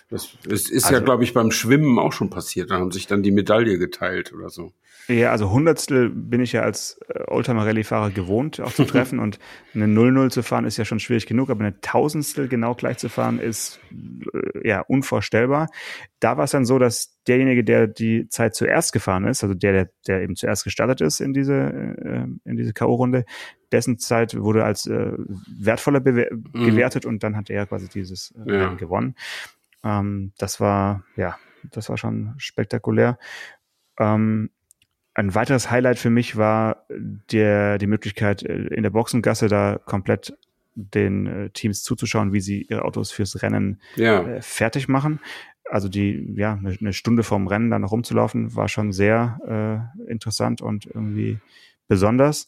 [0.09, 2.71] Das, das ist also, ja, glaube ich, beim Schwimmen auch schon passiert.
[2.71, 4.73] Da haben sich dann die Medaille geteilt oder so.
[5.10, 9.17] Ja, also Hundertstel bin ich ja als äh, Oldtimer-Rallye-Fahrer gewohnt, auch zu treffen.
[9.19, 9.39] und
[9.74, 13.10] eine 0-0 zu fahren ist ja schon schwierig genug, aber eine Tausendstel genau gleich zu
[13.10, 15.67] fahren ist äh, ja unvorstellbar.
[16.19, 19.72] Da war es dann so, dass derjenige, der die Zeit zuerst gefahren ist, also der,
[19.72, 23.26] der, der eben zuerst gestartet ist in diese, äh, in diese K.O.-Runde,
[23.72, 25.13] dessen Zeit wurde als äh,
[25.60, 26.43] wertvoller mhm.
[26.54, 28.74] gewertet und dann hat er quasi dieses äh, ja.
[28.76, 29.15] gewonnen.
[29.84, 31.36] Ähm, das war, ja,
[31.72, 33.17] das war schon spektakulär.
[33.98, 34.52] Ähm,
[35.19, 40.34] ein weiteres Highlight für mich war der, die Möglichkeit, äh, in der Boxengasse da komplett
[40.75, 44.21] den äh, Teams zuzuschauen, wie sie ihre Autos fürs Rennen ja.
[44.23, 45.19] äh, fertig machen.
[45.69, 50.10] Also die, ja, eine, eine Stunde vorm Rennen dann noch rumzulaufen, war schon sehr äh,
[50.10, 51.39] interessant und irgendwie
[51.89, 52.47] besonders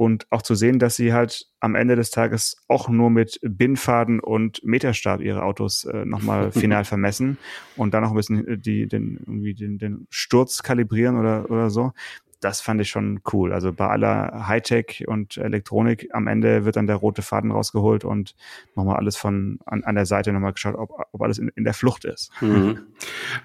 [0.00, 4.18] und auch zu sehen, dass sie halt am Ende des Tages auch nur mit Bindfaden
[4.18, 7.36] und Meterstab ihre Autos äh, nochmal final vermessen
[7.76, 11.68] und dann noch ein bisschen äh, die, den, irgendwie den, den Sturz kalibrieren oder, oder
[11.68, 11.92] so
[12.40, 13.52] das fand ich schon cool.
[13.52, 18.34] Also bei aller Hightech und Elektronik am Ende wird dann der rote Faden rausgeholt und
[18.74, 21.74] nochmal alles von an, an der Seite nochmal geschaut, ob, ob alles in, in der
[21.74, 22.30] Flucht ist.
[22.40, 22.80] Mhm.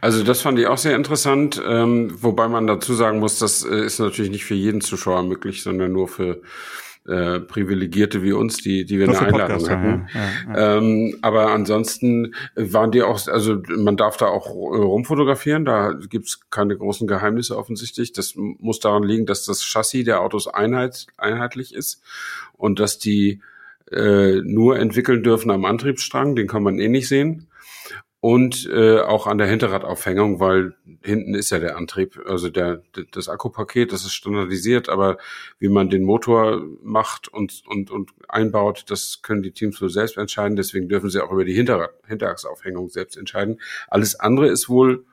[0.02, 3.86] Also das fand ich auch sehr interessant, ähm, wobei man dazu sagen muss, das äh,
[3.86, 6.42] ist natürlich nicht für jeden Zuschauer möglich, sondern nur für
[7.08, 10.08] äh, Privilegierte wie uns, die, die wir eine Einladung Podcast, hatten.
[10.14, 10.78] Ja, ja, ja.
[10.78, 16.50] Ähm, aber ansonsten waren die auch, also man darf da auch äh, rumfotografieren, da gibt's
[16.50, 18.14] keine großen Geheimnisse offensichtlich.
[18.14, 22.02] Das muss daran liegen, dass das Chassis der Autos einheit, einheitlich ist
[22.54, 23.42] und dass die
[23.92, 27.48] äh, nur entwickeln dürfen am Antriebsstrang, den kann man eh nicht sehen
[28.26, 33.30] und äh, auch an der Hinterradaufhängung, weil hinten ist ja der Antrieb, also der das
[33.30, 35.20] Akkupaket, das ist standardisiert, aber
[35.60, 40.18] wie man den Motor macht und und und einbaut, das können die Teams nur selbst
[40.18, 40.56] entscheiden.
[40.56, 43.62] Deswegen dürfen sie auch über die Hinterrad Hinterachsaufhängung selbst entscheiden.
[43.90, 45.06] Alles andere ist wohl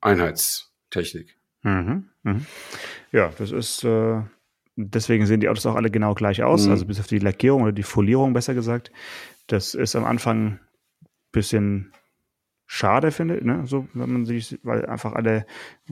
[0.00, 1.36] Einheitstechnik.
[1.60, 2.46] Mhm, mhm.
[3.12, 4.22] Ja, das ist äh,
[4.76, 6.72] deswegen sehen die Autos auch alle genau gleich aus, mhm.
[6.72, 8.90] also bis auf die Lackierung oder die Folierung besser gesagt.
[9.46, 10.58] Das ist am Anfang
[11.32, 11.92] bisschen
[12.66, 13.62] schade finde, ne?
[13.66, 15.46] so wenn man sich, weil einfach alle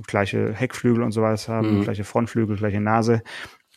[0.06, 1.82] gleiche Heckflügel und sowas haben, mhm.
[1.82, 3.22] gleiche Frontflügel, gleiche Nase,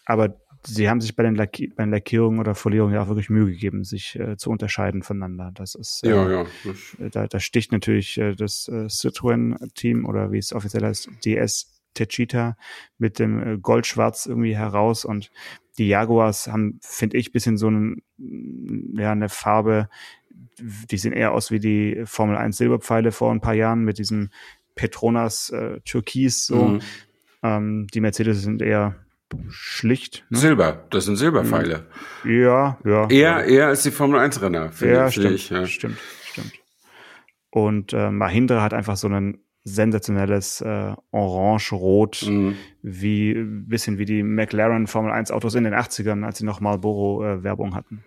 [0.05, 3.29] aber sie haben sich bei den, Lacki bei den Lackierungen oder Folierungen ja auch wirklich
[3.29, 5.51] Mühe gegeben, sich äh, zu unterscheiden voneinander.
[5.53, 6.45] Das ist äh, ja, ja.
[6.99, 11.77] Äh, da, da sticht natürlich äh, das äh, Citroën-Team oder wie es offiziell heißt, DS
[11.93, 12.57] Techita
[12.97, 15.31] mit dem äh, Goldschwarz irgendwie heraus und
[15.77, 19.89] die Jaguars haben, finde ich, bisschen so einen, ja, eine Farbe,
[20.59, 24.29] die sehen eher aus wie die Formel 1 Silberpfeile vor ein paar Jahren mit diesem
[24.75, 26.63] Petronas äh, Türkis so.
[26.63, 26.81] Mhm.
[27.43, 28.95] Ähm, die Mercedes sind eher
[29.49, 30.25] schlicht.
[30.29, 30.37] Ne?
[30.37, 31.85] Silber, das sind Silberpfeile.
[32.23, 33.09] Ja, ja.
[33.09, 33.41] Eher, ja.
[33.41, 35.49] eher als die Formel 1 Renner, finde ja, stimmt, ich.
[35.49, 35.97] Ja, stimmt,
[36.31, 36.53] stimmt.
[37.49, 42.55] Und äh, Mahindra hat einfach so ein sensationelles äh, Orange-Rot, mhm.
[42.81, 47.25] wie bisschen wie die McLaren Formel 1 Autos in den 80ern, als sie noch Marlboro
[47.25, 48.03] äh, Werbung hatten.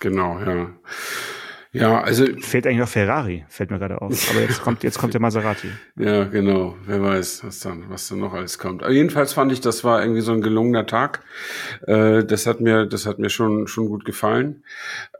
[0.00, 0.70] Genau, ja.
[1.72, 2.24] Ja, also.
[2.40, 4.30] Fehlt eigentlich noch Ferrari, fällt mir gerade auf.
[4.30, 5.68] Aber jetzt kommt, jetzt kommt der Maserati.
[5.96, 6.76] ja, genau.
[6.84, 8.82] Wer weiß, was dann, was dann noch alles kommt.
[8.82, 11.22] Aber jedenfalls fand ich, das war irgendwie so ein gelungener Tag.
[11.86, 14.64] Äh, das hat mir, das hat mir schon, schon gut gefallen.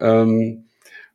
[0.01, 0.65] Ähm,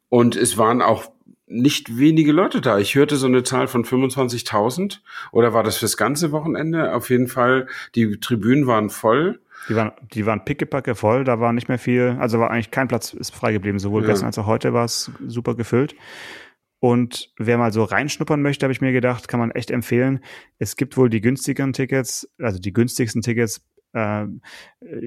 [0.07, 1.11] und es waren auch
[1.47, 2.79] nicht wenige Leute da.
[2.79, 4.99] Ich hörte so eine Zahl von 25.000.
[5.31, 6.93] Oder war das fürs ganze Wochenende?
[6.93, 9.39] Auf jeden Fall, die Tribünen waren voll.
[9.69, 12.87] Die waren, die waren pickepacke voll, da war nicht mehr viel, also war eigentlich kein
[12.87, 13.79] Platz ist frei geblieben.
[13.79, 14.09] Sowohl ja.
[14.09, 15.95] gestern als auch heute war es super gefüllt.
[16.79, 20.23] Und wer mal so reinschnuppern möchte, habe ich mir gedacht, kann man echt empfehlen.
[20.59, 24.27] Es gibt wohl die günstigeren Tickets, also die günstigsten Tickets äh,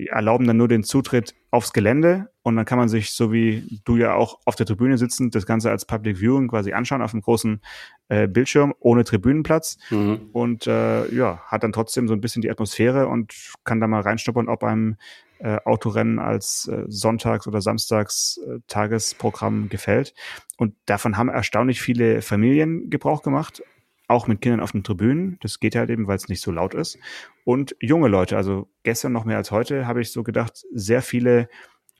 [0.06, 3.96] erlauben dann nur den Zutritt aufs Gelände und dann kann man sich, so wie du
[3.96, 7.20] ja auch auf der Tribüne sitzen, das Ganze als Public Viewing quasi anschauen auf einem
[7.20, 7.60] großen
[8.08, 10.30] äh, Bildschirm ohne Tribünenplatz mhm.
[10.32, 14.00] und äh, ja, hat dann trotzdem so ein bisschen die Atmosphäre und kann da mal
[14.00, 14.96] reinschnuppern, ob einem
[15.38, 20.14] äh, Autorennen als äh, Sonntags- oder Samstags-Tagesprogramm äh, gefällt.
[20.56, 23.62] Und davon haben erstaunlich viele Familien Gebrauch gemacht,
[24.08, 25.38] auch mit Kindern auf den Tribünen.
[25.40, 26.98] Das geht halt eben, weil es nicht so laut ist.
[27.44, 31.48] Und junge Leute, also gestern noch mehr als heute, habe ich so gedacht, sehr viele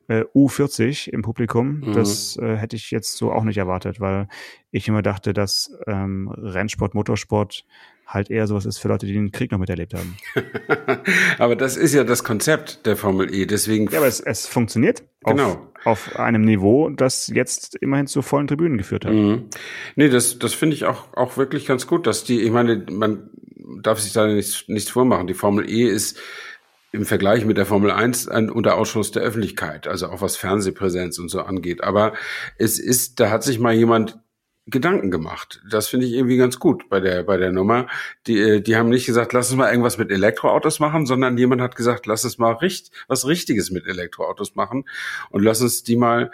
[0.09, 1.81] äh, U40 im Publikum.
[1.81, 1.92] Mhm.
[1.92, 4.29] Das äh, hätte ich jetzt so auch nicht erwartet, weil
[4.71, 7.64] ich immer dachte, dass ähm, Rennsport, Motorsport
[8.09, 10.16] halt eher sowas ist für Leute, die den Krieg noch miterlebt haben.
[11.38, 13.88] aber das ist ja das Konzept der Formel E, deswegen.
[13.90, 15.71] Ja, aber es, es funktioniert genau.
[15.85, 19.12] auf, auf einem Niveau, das jetzt immerhin zu vollen Tribünen geführt hat.
[19.12, 19.51] Mhm.
[19.94, 23.31] Nee, das, das finde ich auch, auch wirklich ganz gut, dass die, ich meine, man
[23.83, 25.27] darf sich da nichts, nichts vormachen.
[25.27, 26.18] Die Formel E ist
[26.92, 31.29] im Vergleich mit der Formel 1 ein Unterausschuss der Öffentlichkeit, also auch was Fernsehpräsenz und
[31.29, 31.85] so angeht.
[31.85, 32.14] Aber
[32.57, 34.18] es ist, da hat sich mal jemand
[34.70, 35.62] Gedanken gemacht.
[35.70, 37.87] Das finde ich irgendwie ganz gut bei der, bei der Nummer.
[38.26, 41.62] Die, äh, die haben nicht gesagt, lass uns mal irgendwas mit Elektroautos machen, sondern jemand
[41.62, 44.85] hat gesagt, lass uns mal richt, was Richtiges mit Elektroautos machen
[45.31, 46.31] und lass uns die mal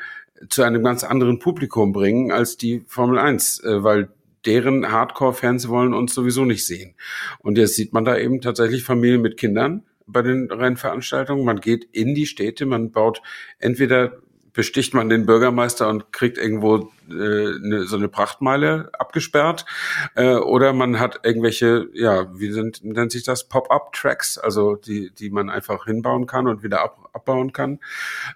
[0.48, 4.08] zu einem ganz anderen Publikum bringen als die Formel 1, äh, weil
[4.46, 6.94] deren Hardcore-Fans wollen uns sowieso nicht sehen.
[7.38, 11.44] Und jetzt sieht man da eben tatsächlich Familien mit Kindern bei den Rennveranstaltungen.
[11.44, 13.22] Man geht in die Städte, man baut
[13.58, 14.18] entweder
[14.54, 19.66] besticht man den Bürgermeister und kriegt irgendwo äh, ne, so eine Prachtmeile abgesperrt.
[20.14, 25.30] Äh, oder man hat irgendwelche, ja, wie sind, nennt sich das, Pop-up-Tracks, also die, die
[25.30, 27.80] man einfach hinbauen kann und wieder ab, abbauen kann.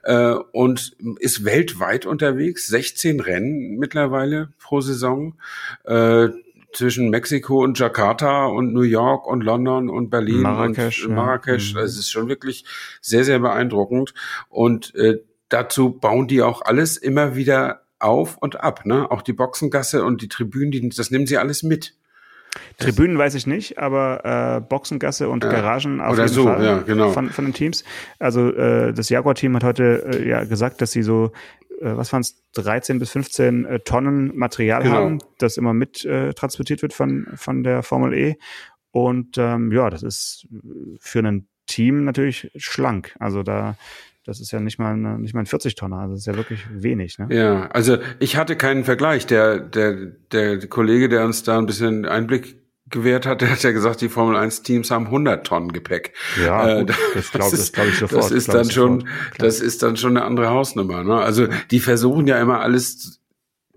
[0.02, 5.35] Äh, und ist weltweit unterwegs, 16 Rennen mittlerweile pro Saison.
[5.85, 6.28] Äh,
[6.72, 11.72] zwischen Mexiko und Jakarta und New York und London und Berlin Marrakesch, und Marrakesch.
[11.72, 11.81] Ja.
[11.81, 11.87] Mhm.
[11.87, 12.64] Es ist schon wirklich
[13.00, 14.12] sehr, sehr beeindruckend.
[14.50, 18.84] Und äh, dazu bauen die auch alles immer wieder auf und ab.
[18.87, 19.11] Ne?
[19.11, 21.94] Auch die Boxengasse und die Tribünen, die, das nehmen sie alles mit.
[22.78, 26.78] Tribünen weiß ich nicht, aber äh, Boxengasse und ja, Garagen auf jeden so, Fall ja,
[26.78, 27.11] genau.
[27.11, 27.84] von, von den Teams.
[28.18, 31.32] Also äh, das Jaguar-Team hat heute äh, ja gesagt, dass sie so,
[31.80, 34.94] äh, was waren es, 13 bis 15 äh, Tonnen Material genau.
[34.94, 38.37] haben, das immer mit äh, transportiert wird von, von der Formel E.
[38.90, 40.48] Und ähm, ja, das ist
[40.98, 43.14] für ein Team natürlich schlank.
[43.18, 43.76] Also da
[44.28, 46.60] das ist ja nicht mal, eine, nicht mal ein 40-Tonner, also das ist ja wirklich
[46.70, 47.18] wenig.
[47.18, 47.28] Ne?
[47.30, 49.26] Ja, also ich hatte keinen Vergleich.
[49.26, 49.94] Der, der,
[50.30, 52.60] der Kollege, der uns da ein bisschen Einblick
[52.90, 56.12] gewährt hat, der hat ja gesagt, die Formel 1 Teams haben 100 Tonnen Gepäck.
[56.44, 58.24] Ja, gut, äh, das glaube glaub ich sofort.
[58.24, 61.02] Das ist dann schon, das ist dann schon eine andere Hausnummer.
[61.04, 61.16] Ne?
[61.16, 63.17] Also die versuchen ja immer alles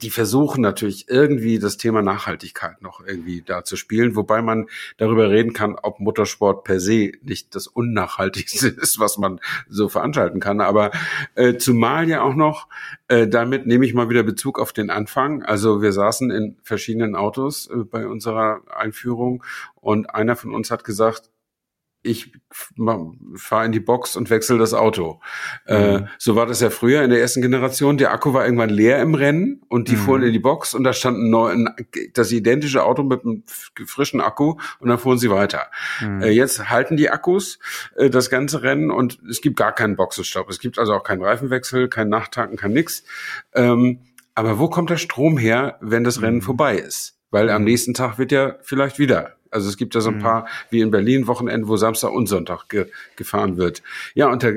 [0.01, 5.29] die versuchen natürlich irgendwie das Thema Nachhaltigkeit noch irgendwie da zu spielen, wobei man darüber
[5.29, 10.61] reden kann, ob Motorsport per se nicht das Unnachhaltigste ist, was man so veranstalten kann.
[10.61, 10.91] Aber
[11.35, 12.67] äh, zumal ja auch noch,
[13.07, 15.43] äh, damit nehme ich mal wieder Bezug auf den Anfang.
[15.43, 19.43] Also wir saßen in verschiedenen Autos äh, bei unserer Einführung
[19.75, 21.29] und einer von uns hat gesagt,
[22.03, 25.19] ich fahre in die Box und wechsle das Auto.
[25.65, 26.03] Äh, mhm.
[26.03, 27.97] Äh, so war das ja früher in der ersten Generation.
[27.97, 29.99] Der Akku war irgendwann leer im Rennen und die mhm.
[29.99, 31.69] fuhren in die Box und da stand ein, neu, ein,
[32.13, 35.67] das identische Auto mit einem frischen Akku und dann fuhren sie weiter.
[36.01, 36.23] Mhm.
[36.23, 37.59] Äh, jetzt halten die Akkus
[37.95, 40.49] äh, das ganze Rennen und es gibt gar keinen Boxenstopp.
[40.49, 43.03] Es gibt also auch keinen Reifenwechsel, kein Nachtanken, kein nix.
[43.53, 43.99] Ähm,
[44.33, 46.41] aber wo kommt der Strom her, wenn das Rennen mhm.
[46.41, 47.19] vorbei ist?
[47.29, 47.67] Weil am mhm.
[47.67, 50.21] nächsten Tag wird ja vielleicht wieder also es gibt ja so ein mhm.
[50.21, 53.83] paar, wie in Berlin, Wochenende, wo Samstag und Sonntag ge gefahren wird.
[54.15, 54.51] Ja, und da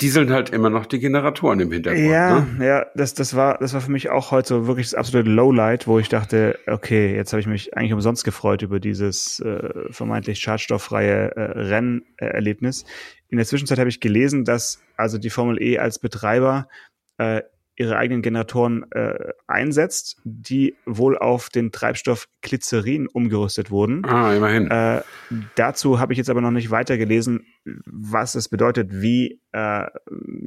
[0.00, 2.06] dieseln halt immer noch die Generatoren im Hintergrund.
[2.06, 2.66] Ja, ne?
[2.66, 5.88] ja, das, das war, das war für mich auch heute so wirklich das absolute Lowlight,
[5.88, 10.38] wo ich dachte, okay, jetzt habe ich mich eigentlich umsonst gefreut über dieses äh, vermeintlich
[10.38, 12.84] schadstofffreie äh, Rennerlebnis.
[13.28, 16.68] In der Zwischenzeit habe ich gelesen, dass also die Formel E als Betreiber
[17.18, 17.42] äh,
[17.78, 24.04] ihre eigenen Generatoren äh, einsetzt, die wohl auf den Treibstoff Glycerin umgerüstet wurden.
[24.04, 24.68] Ah, immerhin.
[24.68, 25.02] Äh,
[25.54, 27.46] dazu habe ich jetzt aber noch nicht weiter gelesen,
[27.86, 29.86] was es bedeutet, wie äh,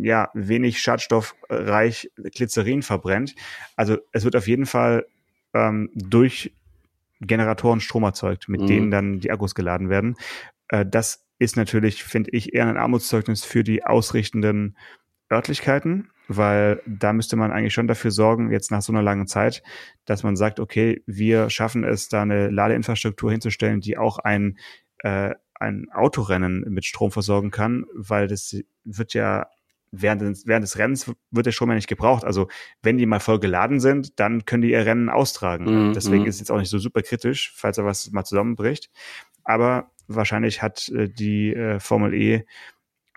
[0.02, 3.34] ja wenig schadstoffreich Glycerin verbrennt.
[3.78, 5.06] Also es wird auf jeden Fall
[5.54, 6.54] ähm, durch
[7.22, 8.68] Generatoren Strom erzeugt, mit mhm.
[8.68, 10.18] denen dann die Akkus geladen werden.
[10.68, 14.76] Äh, das ist natürlich, finde ich, eher ein Armutszeugnis für die ausrichtenden
[15.32, 19.64] Örtlichkeiten weil da müsste man eigentlich schon dafür sorgen, jetzt nach so einer langen Zeit,
[20.06, 24.58] dass man sagt, okay, wir schaffen es, da eine Ladeinfrastruktur hinzustellen, die auch ein,
[25.00, 29.48] äh, ein Autorennen mit Strom versorgen kann, weil das wird ja
[29.92, 32.24] während des, während des Rennens wird der Strom ja nicht gebraucht.
[32.24, 32.48] Also
[32.82, 35.90] wenn die mal voll geladen sind, dann können die ihr Rennen austragen.
[35.90, 35.94] Mhm.
[35.94, 36.30] Deswegen mhm.
[36.30, 38.90] ist es jetzt auch nicht so super kritisch, falls da was mal zusammenbricht.
[39.44, 42.46] Aber wahrscheinlich hat äh, die äh, Formel E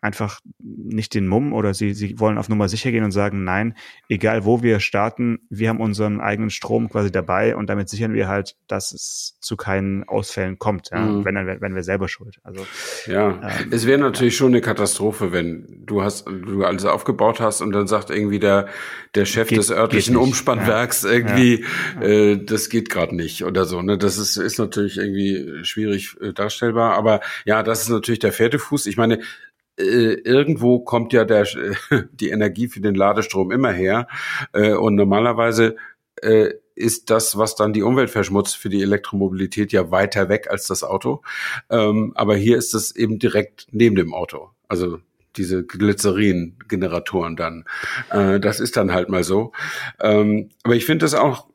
[0.04, 3.74] einfach nicht den Mumm oder sie, sie wollen auf Nummer sicher gehen und sagen, nein,
[4.08, 8.28] egal wo wir starten, wir haben unseren eigenen Strom quasi dabei und damit sichern wir
[8.28, 11.24] halt, dass es zu keinen Ausfällen kommt, ja, mhm.
[11.24, 12.36] wenn, dann wenn wir selber schuld.
[12.44, 12.66] Also
[13.06, 14.38] ja, ähm, es wäre natürlich ja.
[14.38, 18.68] schon eine Katastrophe, wenn du hast, du alles aufgebaut hast und dann sagt irgendwie der
[19.14, 21.10] der Chef geht, des örtlichen Umspannwerks ja.
[21.10, 21.64] irgendwie.
[22.00, 23.80] Äh, das geht gerade nicht oder so.
[23.80, 28.32] Ne, das ist ist natürlich irgendwie schwierig äh, darstellbar, aber ja, das ist natürlich der
[28.32, 28.86] Pferdefuß.
[28.86, 29.20] Ich meine,
[29.78, 31.46] äh, irgendwo kommt ja der,
[32.12, 34.08] die Energie für den Ladestrom immer her.
[34.52, 35.76] Äh, und normalerweise
[36.22, 40.66] äh, ist das, was dann die Umwelt verschmutzt für die Elektromobilität, ja weiter weg als
[40.66, 41.22] das Auto.
[41.70, 44.50] Ähm, aber hier ist es eben direkt neben dem Auto.
[44.68, 44.98] Also
[45.36, 47.64] diese Glycerin-Generatoren dann.
[48.08, 49.50] das ist dann halt mal so.
[50.00, 51.48] Ähm, aber ich finde das auch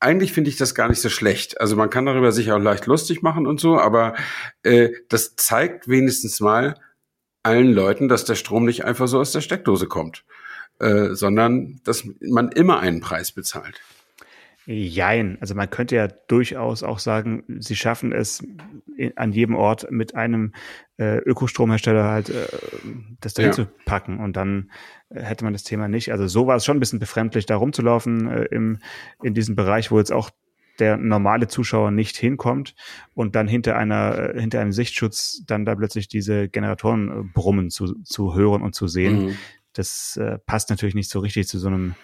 [0.00, 1.60] eigentlich finde ich das gar nicht so schlecht.
[1.60, 4.14] Also man kann darüber sich auch leicht lustig machen und so, aber
[4.62, 6.74] äh, das zeigt wenigstens mal,
[7.42, 10.24] allen Leuten, dass der Strom nicht einfach so aus der Steckdose kommt,
[10.78, 13.80] äh, sondern dass man immer einen Preis bezahlt.
[14.66, 15.38] Jein.
[15.40, 18.44] Also man könnte ja durchaus auch sagen, sie schaffen es
[18.96, 20.52] in, an jedem Ort mit einem
[20.98, 22.46] äh, Ökostromhersteller halt äh,
[23.20, 23.54] das dahin ja.
[23.54, 24.70] zu packen und dann
[25.08, 26.12] äh, hätte man das Thema nicht.
[26.12, 28.78] Also so war es schon ein bisschen befremdlich, da rumzulaufen äh, im,
[29.22, 30.30] in diesem Bereich, wo jetzt auch
[30.80, 32.74] der normale Zuschauer nicht hinkommt
[33.14, 37.70] und dann hinter einer, äh, hinter einem Sichtschutz dann da plötzlich diese Generatoren äh, brummen
[37.70, 39.26] zu, zu hören und zu sehen.
[39.26, 39.36] Mhm.
[39.72, 41.94] Das äh, passt natürlich nicht so richtig zu so einem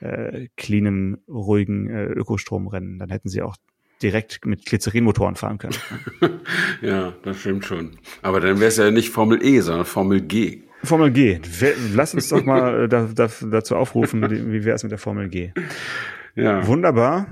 [0.00, 2.98] äh, cleanen, ruhigen äh, Ökostromrennen.
[2.98, 3.56] Dann hätten sie auch
[4.02, 5.76] direkt mit Glycerinmotoren fahren können.
[6.82, 7.98] ja, das stimmt schon.
[8.22, 10.62] Aber dann wäre es ja nicht Formel E, sondern Formel G.
[10.82, 11.40] Formel G.
[11.94, 15.28] Lass uns doch mal äh, da, da, dazu aufrufen, wie wäre es mit der Formel
[15.28, 15.52] G.
[16.34, 16.66] Ja.
[16.66, 17.28] Wunderbar.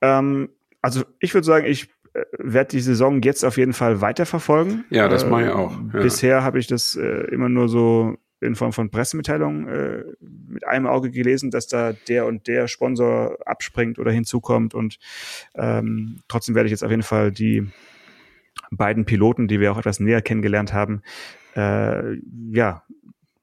[0.00, 0.50] Ähm,
[0.82, 4.84] also ich würde sagen, ich äh, werde die Saison jetzt auf jeden Fall weiterverfolgen.
[4.90, 5.78] Ja, das äh, mache ich auch.
[5.92, 6.00] Ja.
[6.00, 10.86] Bisher habe ich das äh, immer nur so in Form von Pressemitteilungen äh, mit einem
[10.86, 14.74] Auge gelesen, dass da der und der Sponsor abspringt oder hinzukommt.
[14.74, 14.98] Und
[15.54, 17.66] ähm, trotzdem werde ich jetzt auf jeden Fall die
[18.70, 21.02] beiden Piloten, die wir auch etwas näher kennengelernt haben,
[21.54, 22.16] äh,
[22.52, 22.82] ja,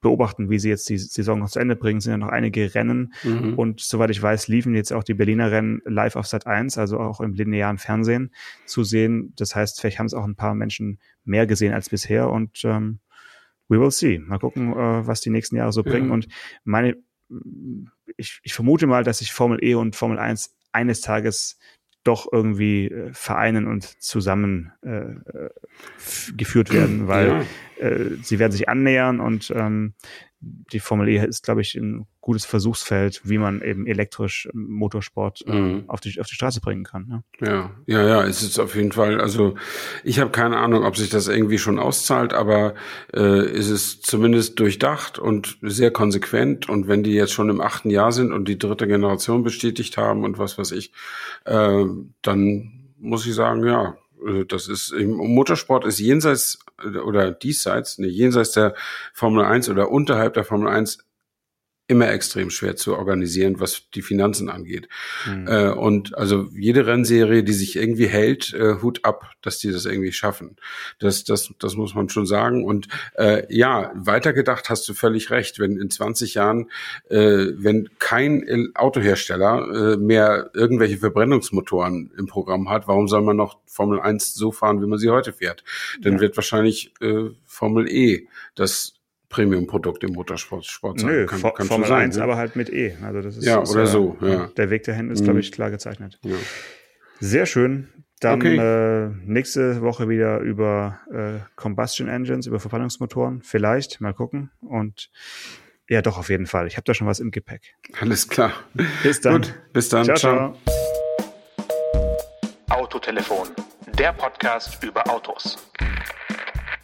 [0.04, 1.98] beobachten, wie sie jetzt die Saison noch zu Ende bringen.
[1.98, 3.56] Es sind ja noch einige Rennen mhm.
[3.56, 7.00] und soweit ich weiß, liefen jetzt auch die Berliner Rennen live auf Sat 1, also
[7.00, 8.32] auch im linearen Fernsehen
[8.68, 9.34] zu sehen.
[9.36, 13.00] Das heißt, vielleicht haben es auch ein paar Menschen mehr gesehen als bisher und ähm,
[13.68, 14.20] we will see.
[14.20, 16.12] Mal gucken, äh, was die nächsten Jahre so bringen.
[16.12, 16.28] Und
[16.64, 16.96] meine,
[18.18, 21.58] ich, ich vermute mal, dass sich Formel E und Formel 1 eines Tages
[22.04, 25.50] doch irgendwie äh, vereinen und zusammen äh, äh
[26.36, 27.46] geführt werden, weil
[27.80, 27.86] ja.
[27.88, 29.94] äh, sie werden sich annähern und ähm,
[30.44, 35.54] die Formel E ist, glaube ich, ein gutes Versuchsfeld, wie man eben elektrisch Motorsport äh,
[35.54, 35.84] mhm.
[35.88, 37.08] auf, die, auf die Straße bringen kann.
[37.08, 37.24] Ne?
[37.42, 39.56] Ja, ja, ja, es ist auf jeden Fall, also
[40.04, 42.76] ich habe keine Ahnung, ob sich das irgendwie schon auszahlt, aber
[43.14, 47.90] äh, ist es zumindest durchdacht und sehr konsequent und wenn die jetzt schon im achten
[47.90, 50.92] Jahr sind und die dritte Generation bestätigt haben und was weiß ich,
[51.46, 51.86] äh,
[52.22, 53.98] dann muss ich sagen, ja,
[54.48, 58.76] das ist im Motorsport ist jenseits äh, oder diesseits, nee, jenseits der
[59.14, 61.00] Formel 1 oder unterhalb der Formel 1
[61.94, 64.90] immer extrem schwer zu organisieren, was die Finanzen angeht.
[65.28, 65.48] Mhm.
[65.48, 69.86] Äh, und also jede Rennserie, die sich irgendwie hält, äh, Hut ab, dass die das
[69.86, 70.56] irgendwie schaffen.
[70.98, 72.66] Das, das, das muss man schon sagen.
[72.66, 75.60] Und äh, ja, weitergedacht hast du völlig recht.
[75.60, 76.72] Wenn in 20 Jahren,
[77.10, 83.60] äh, wenn kein Autohersteller äh, mehr irgendwelche Verbrennungsmotoren im Programm hat, warum soll man noch
[83.68, 85.64] Formel 1 so fahren, wie man sie heute fährt?
[86.02, 86.22] Dann ja.
[86.22, 88.96] wird wahrscheinlich äh, Formel E das
[89.34, 91.10] Premium-Produkt im Motorsport Sport sein.
[91.10, 92.24] Nö, kann, kann Formel sein, 1, ne?
[92.24, 92.96] aber halt mit E.
[93.02, 94.16] Also das ist, ja, ist, oder äh, so.
[94.22, 94.48] Ja.
[94.56, 95.26] Der Weg dahin ist, mhm.
[95.26, 96.20] glaube ich, klar gezeichnet.
[96.24, 96.36] Ja.
[97.20, 97.90] Sehr schön.
[98.20, 98.58] Dann okay.
[98.58, 103.42] äh, nächste Woche wieder über äh, Combustion Engines, über Verbrennungsmotoren.
[103.42, 104.52] Vielleicht, mal gucken.
[104.62, 105.10] Und
[105.90, 106.68] ja, doch, auf jeden Fall.
[106.68, 107.74] Ich habe da schon was im Gepäck.
[108.00, 108.54] Alles klar.
[109.02, 109.42] Bis dann.
[109.42, 110.06] Gut, bis dann.
[110.06, 110.58] Ciao, ciao.
[110.66, 110.74] ciao.
[112.70, 113.48] Autotelefon,
[113.98, 115.58] der Podcast über Autos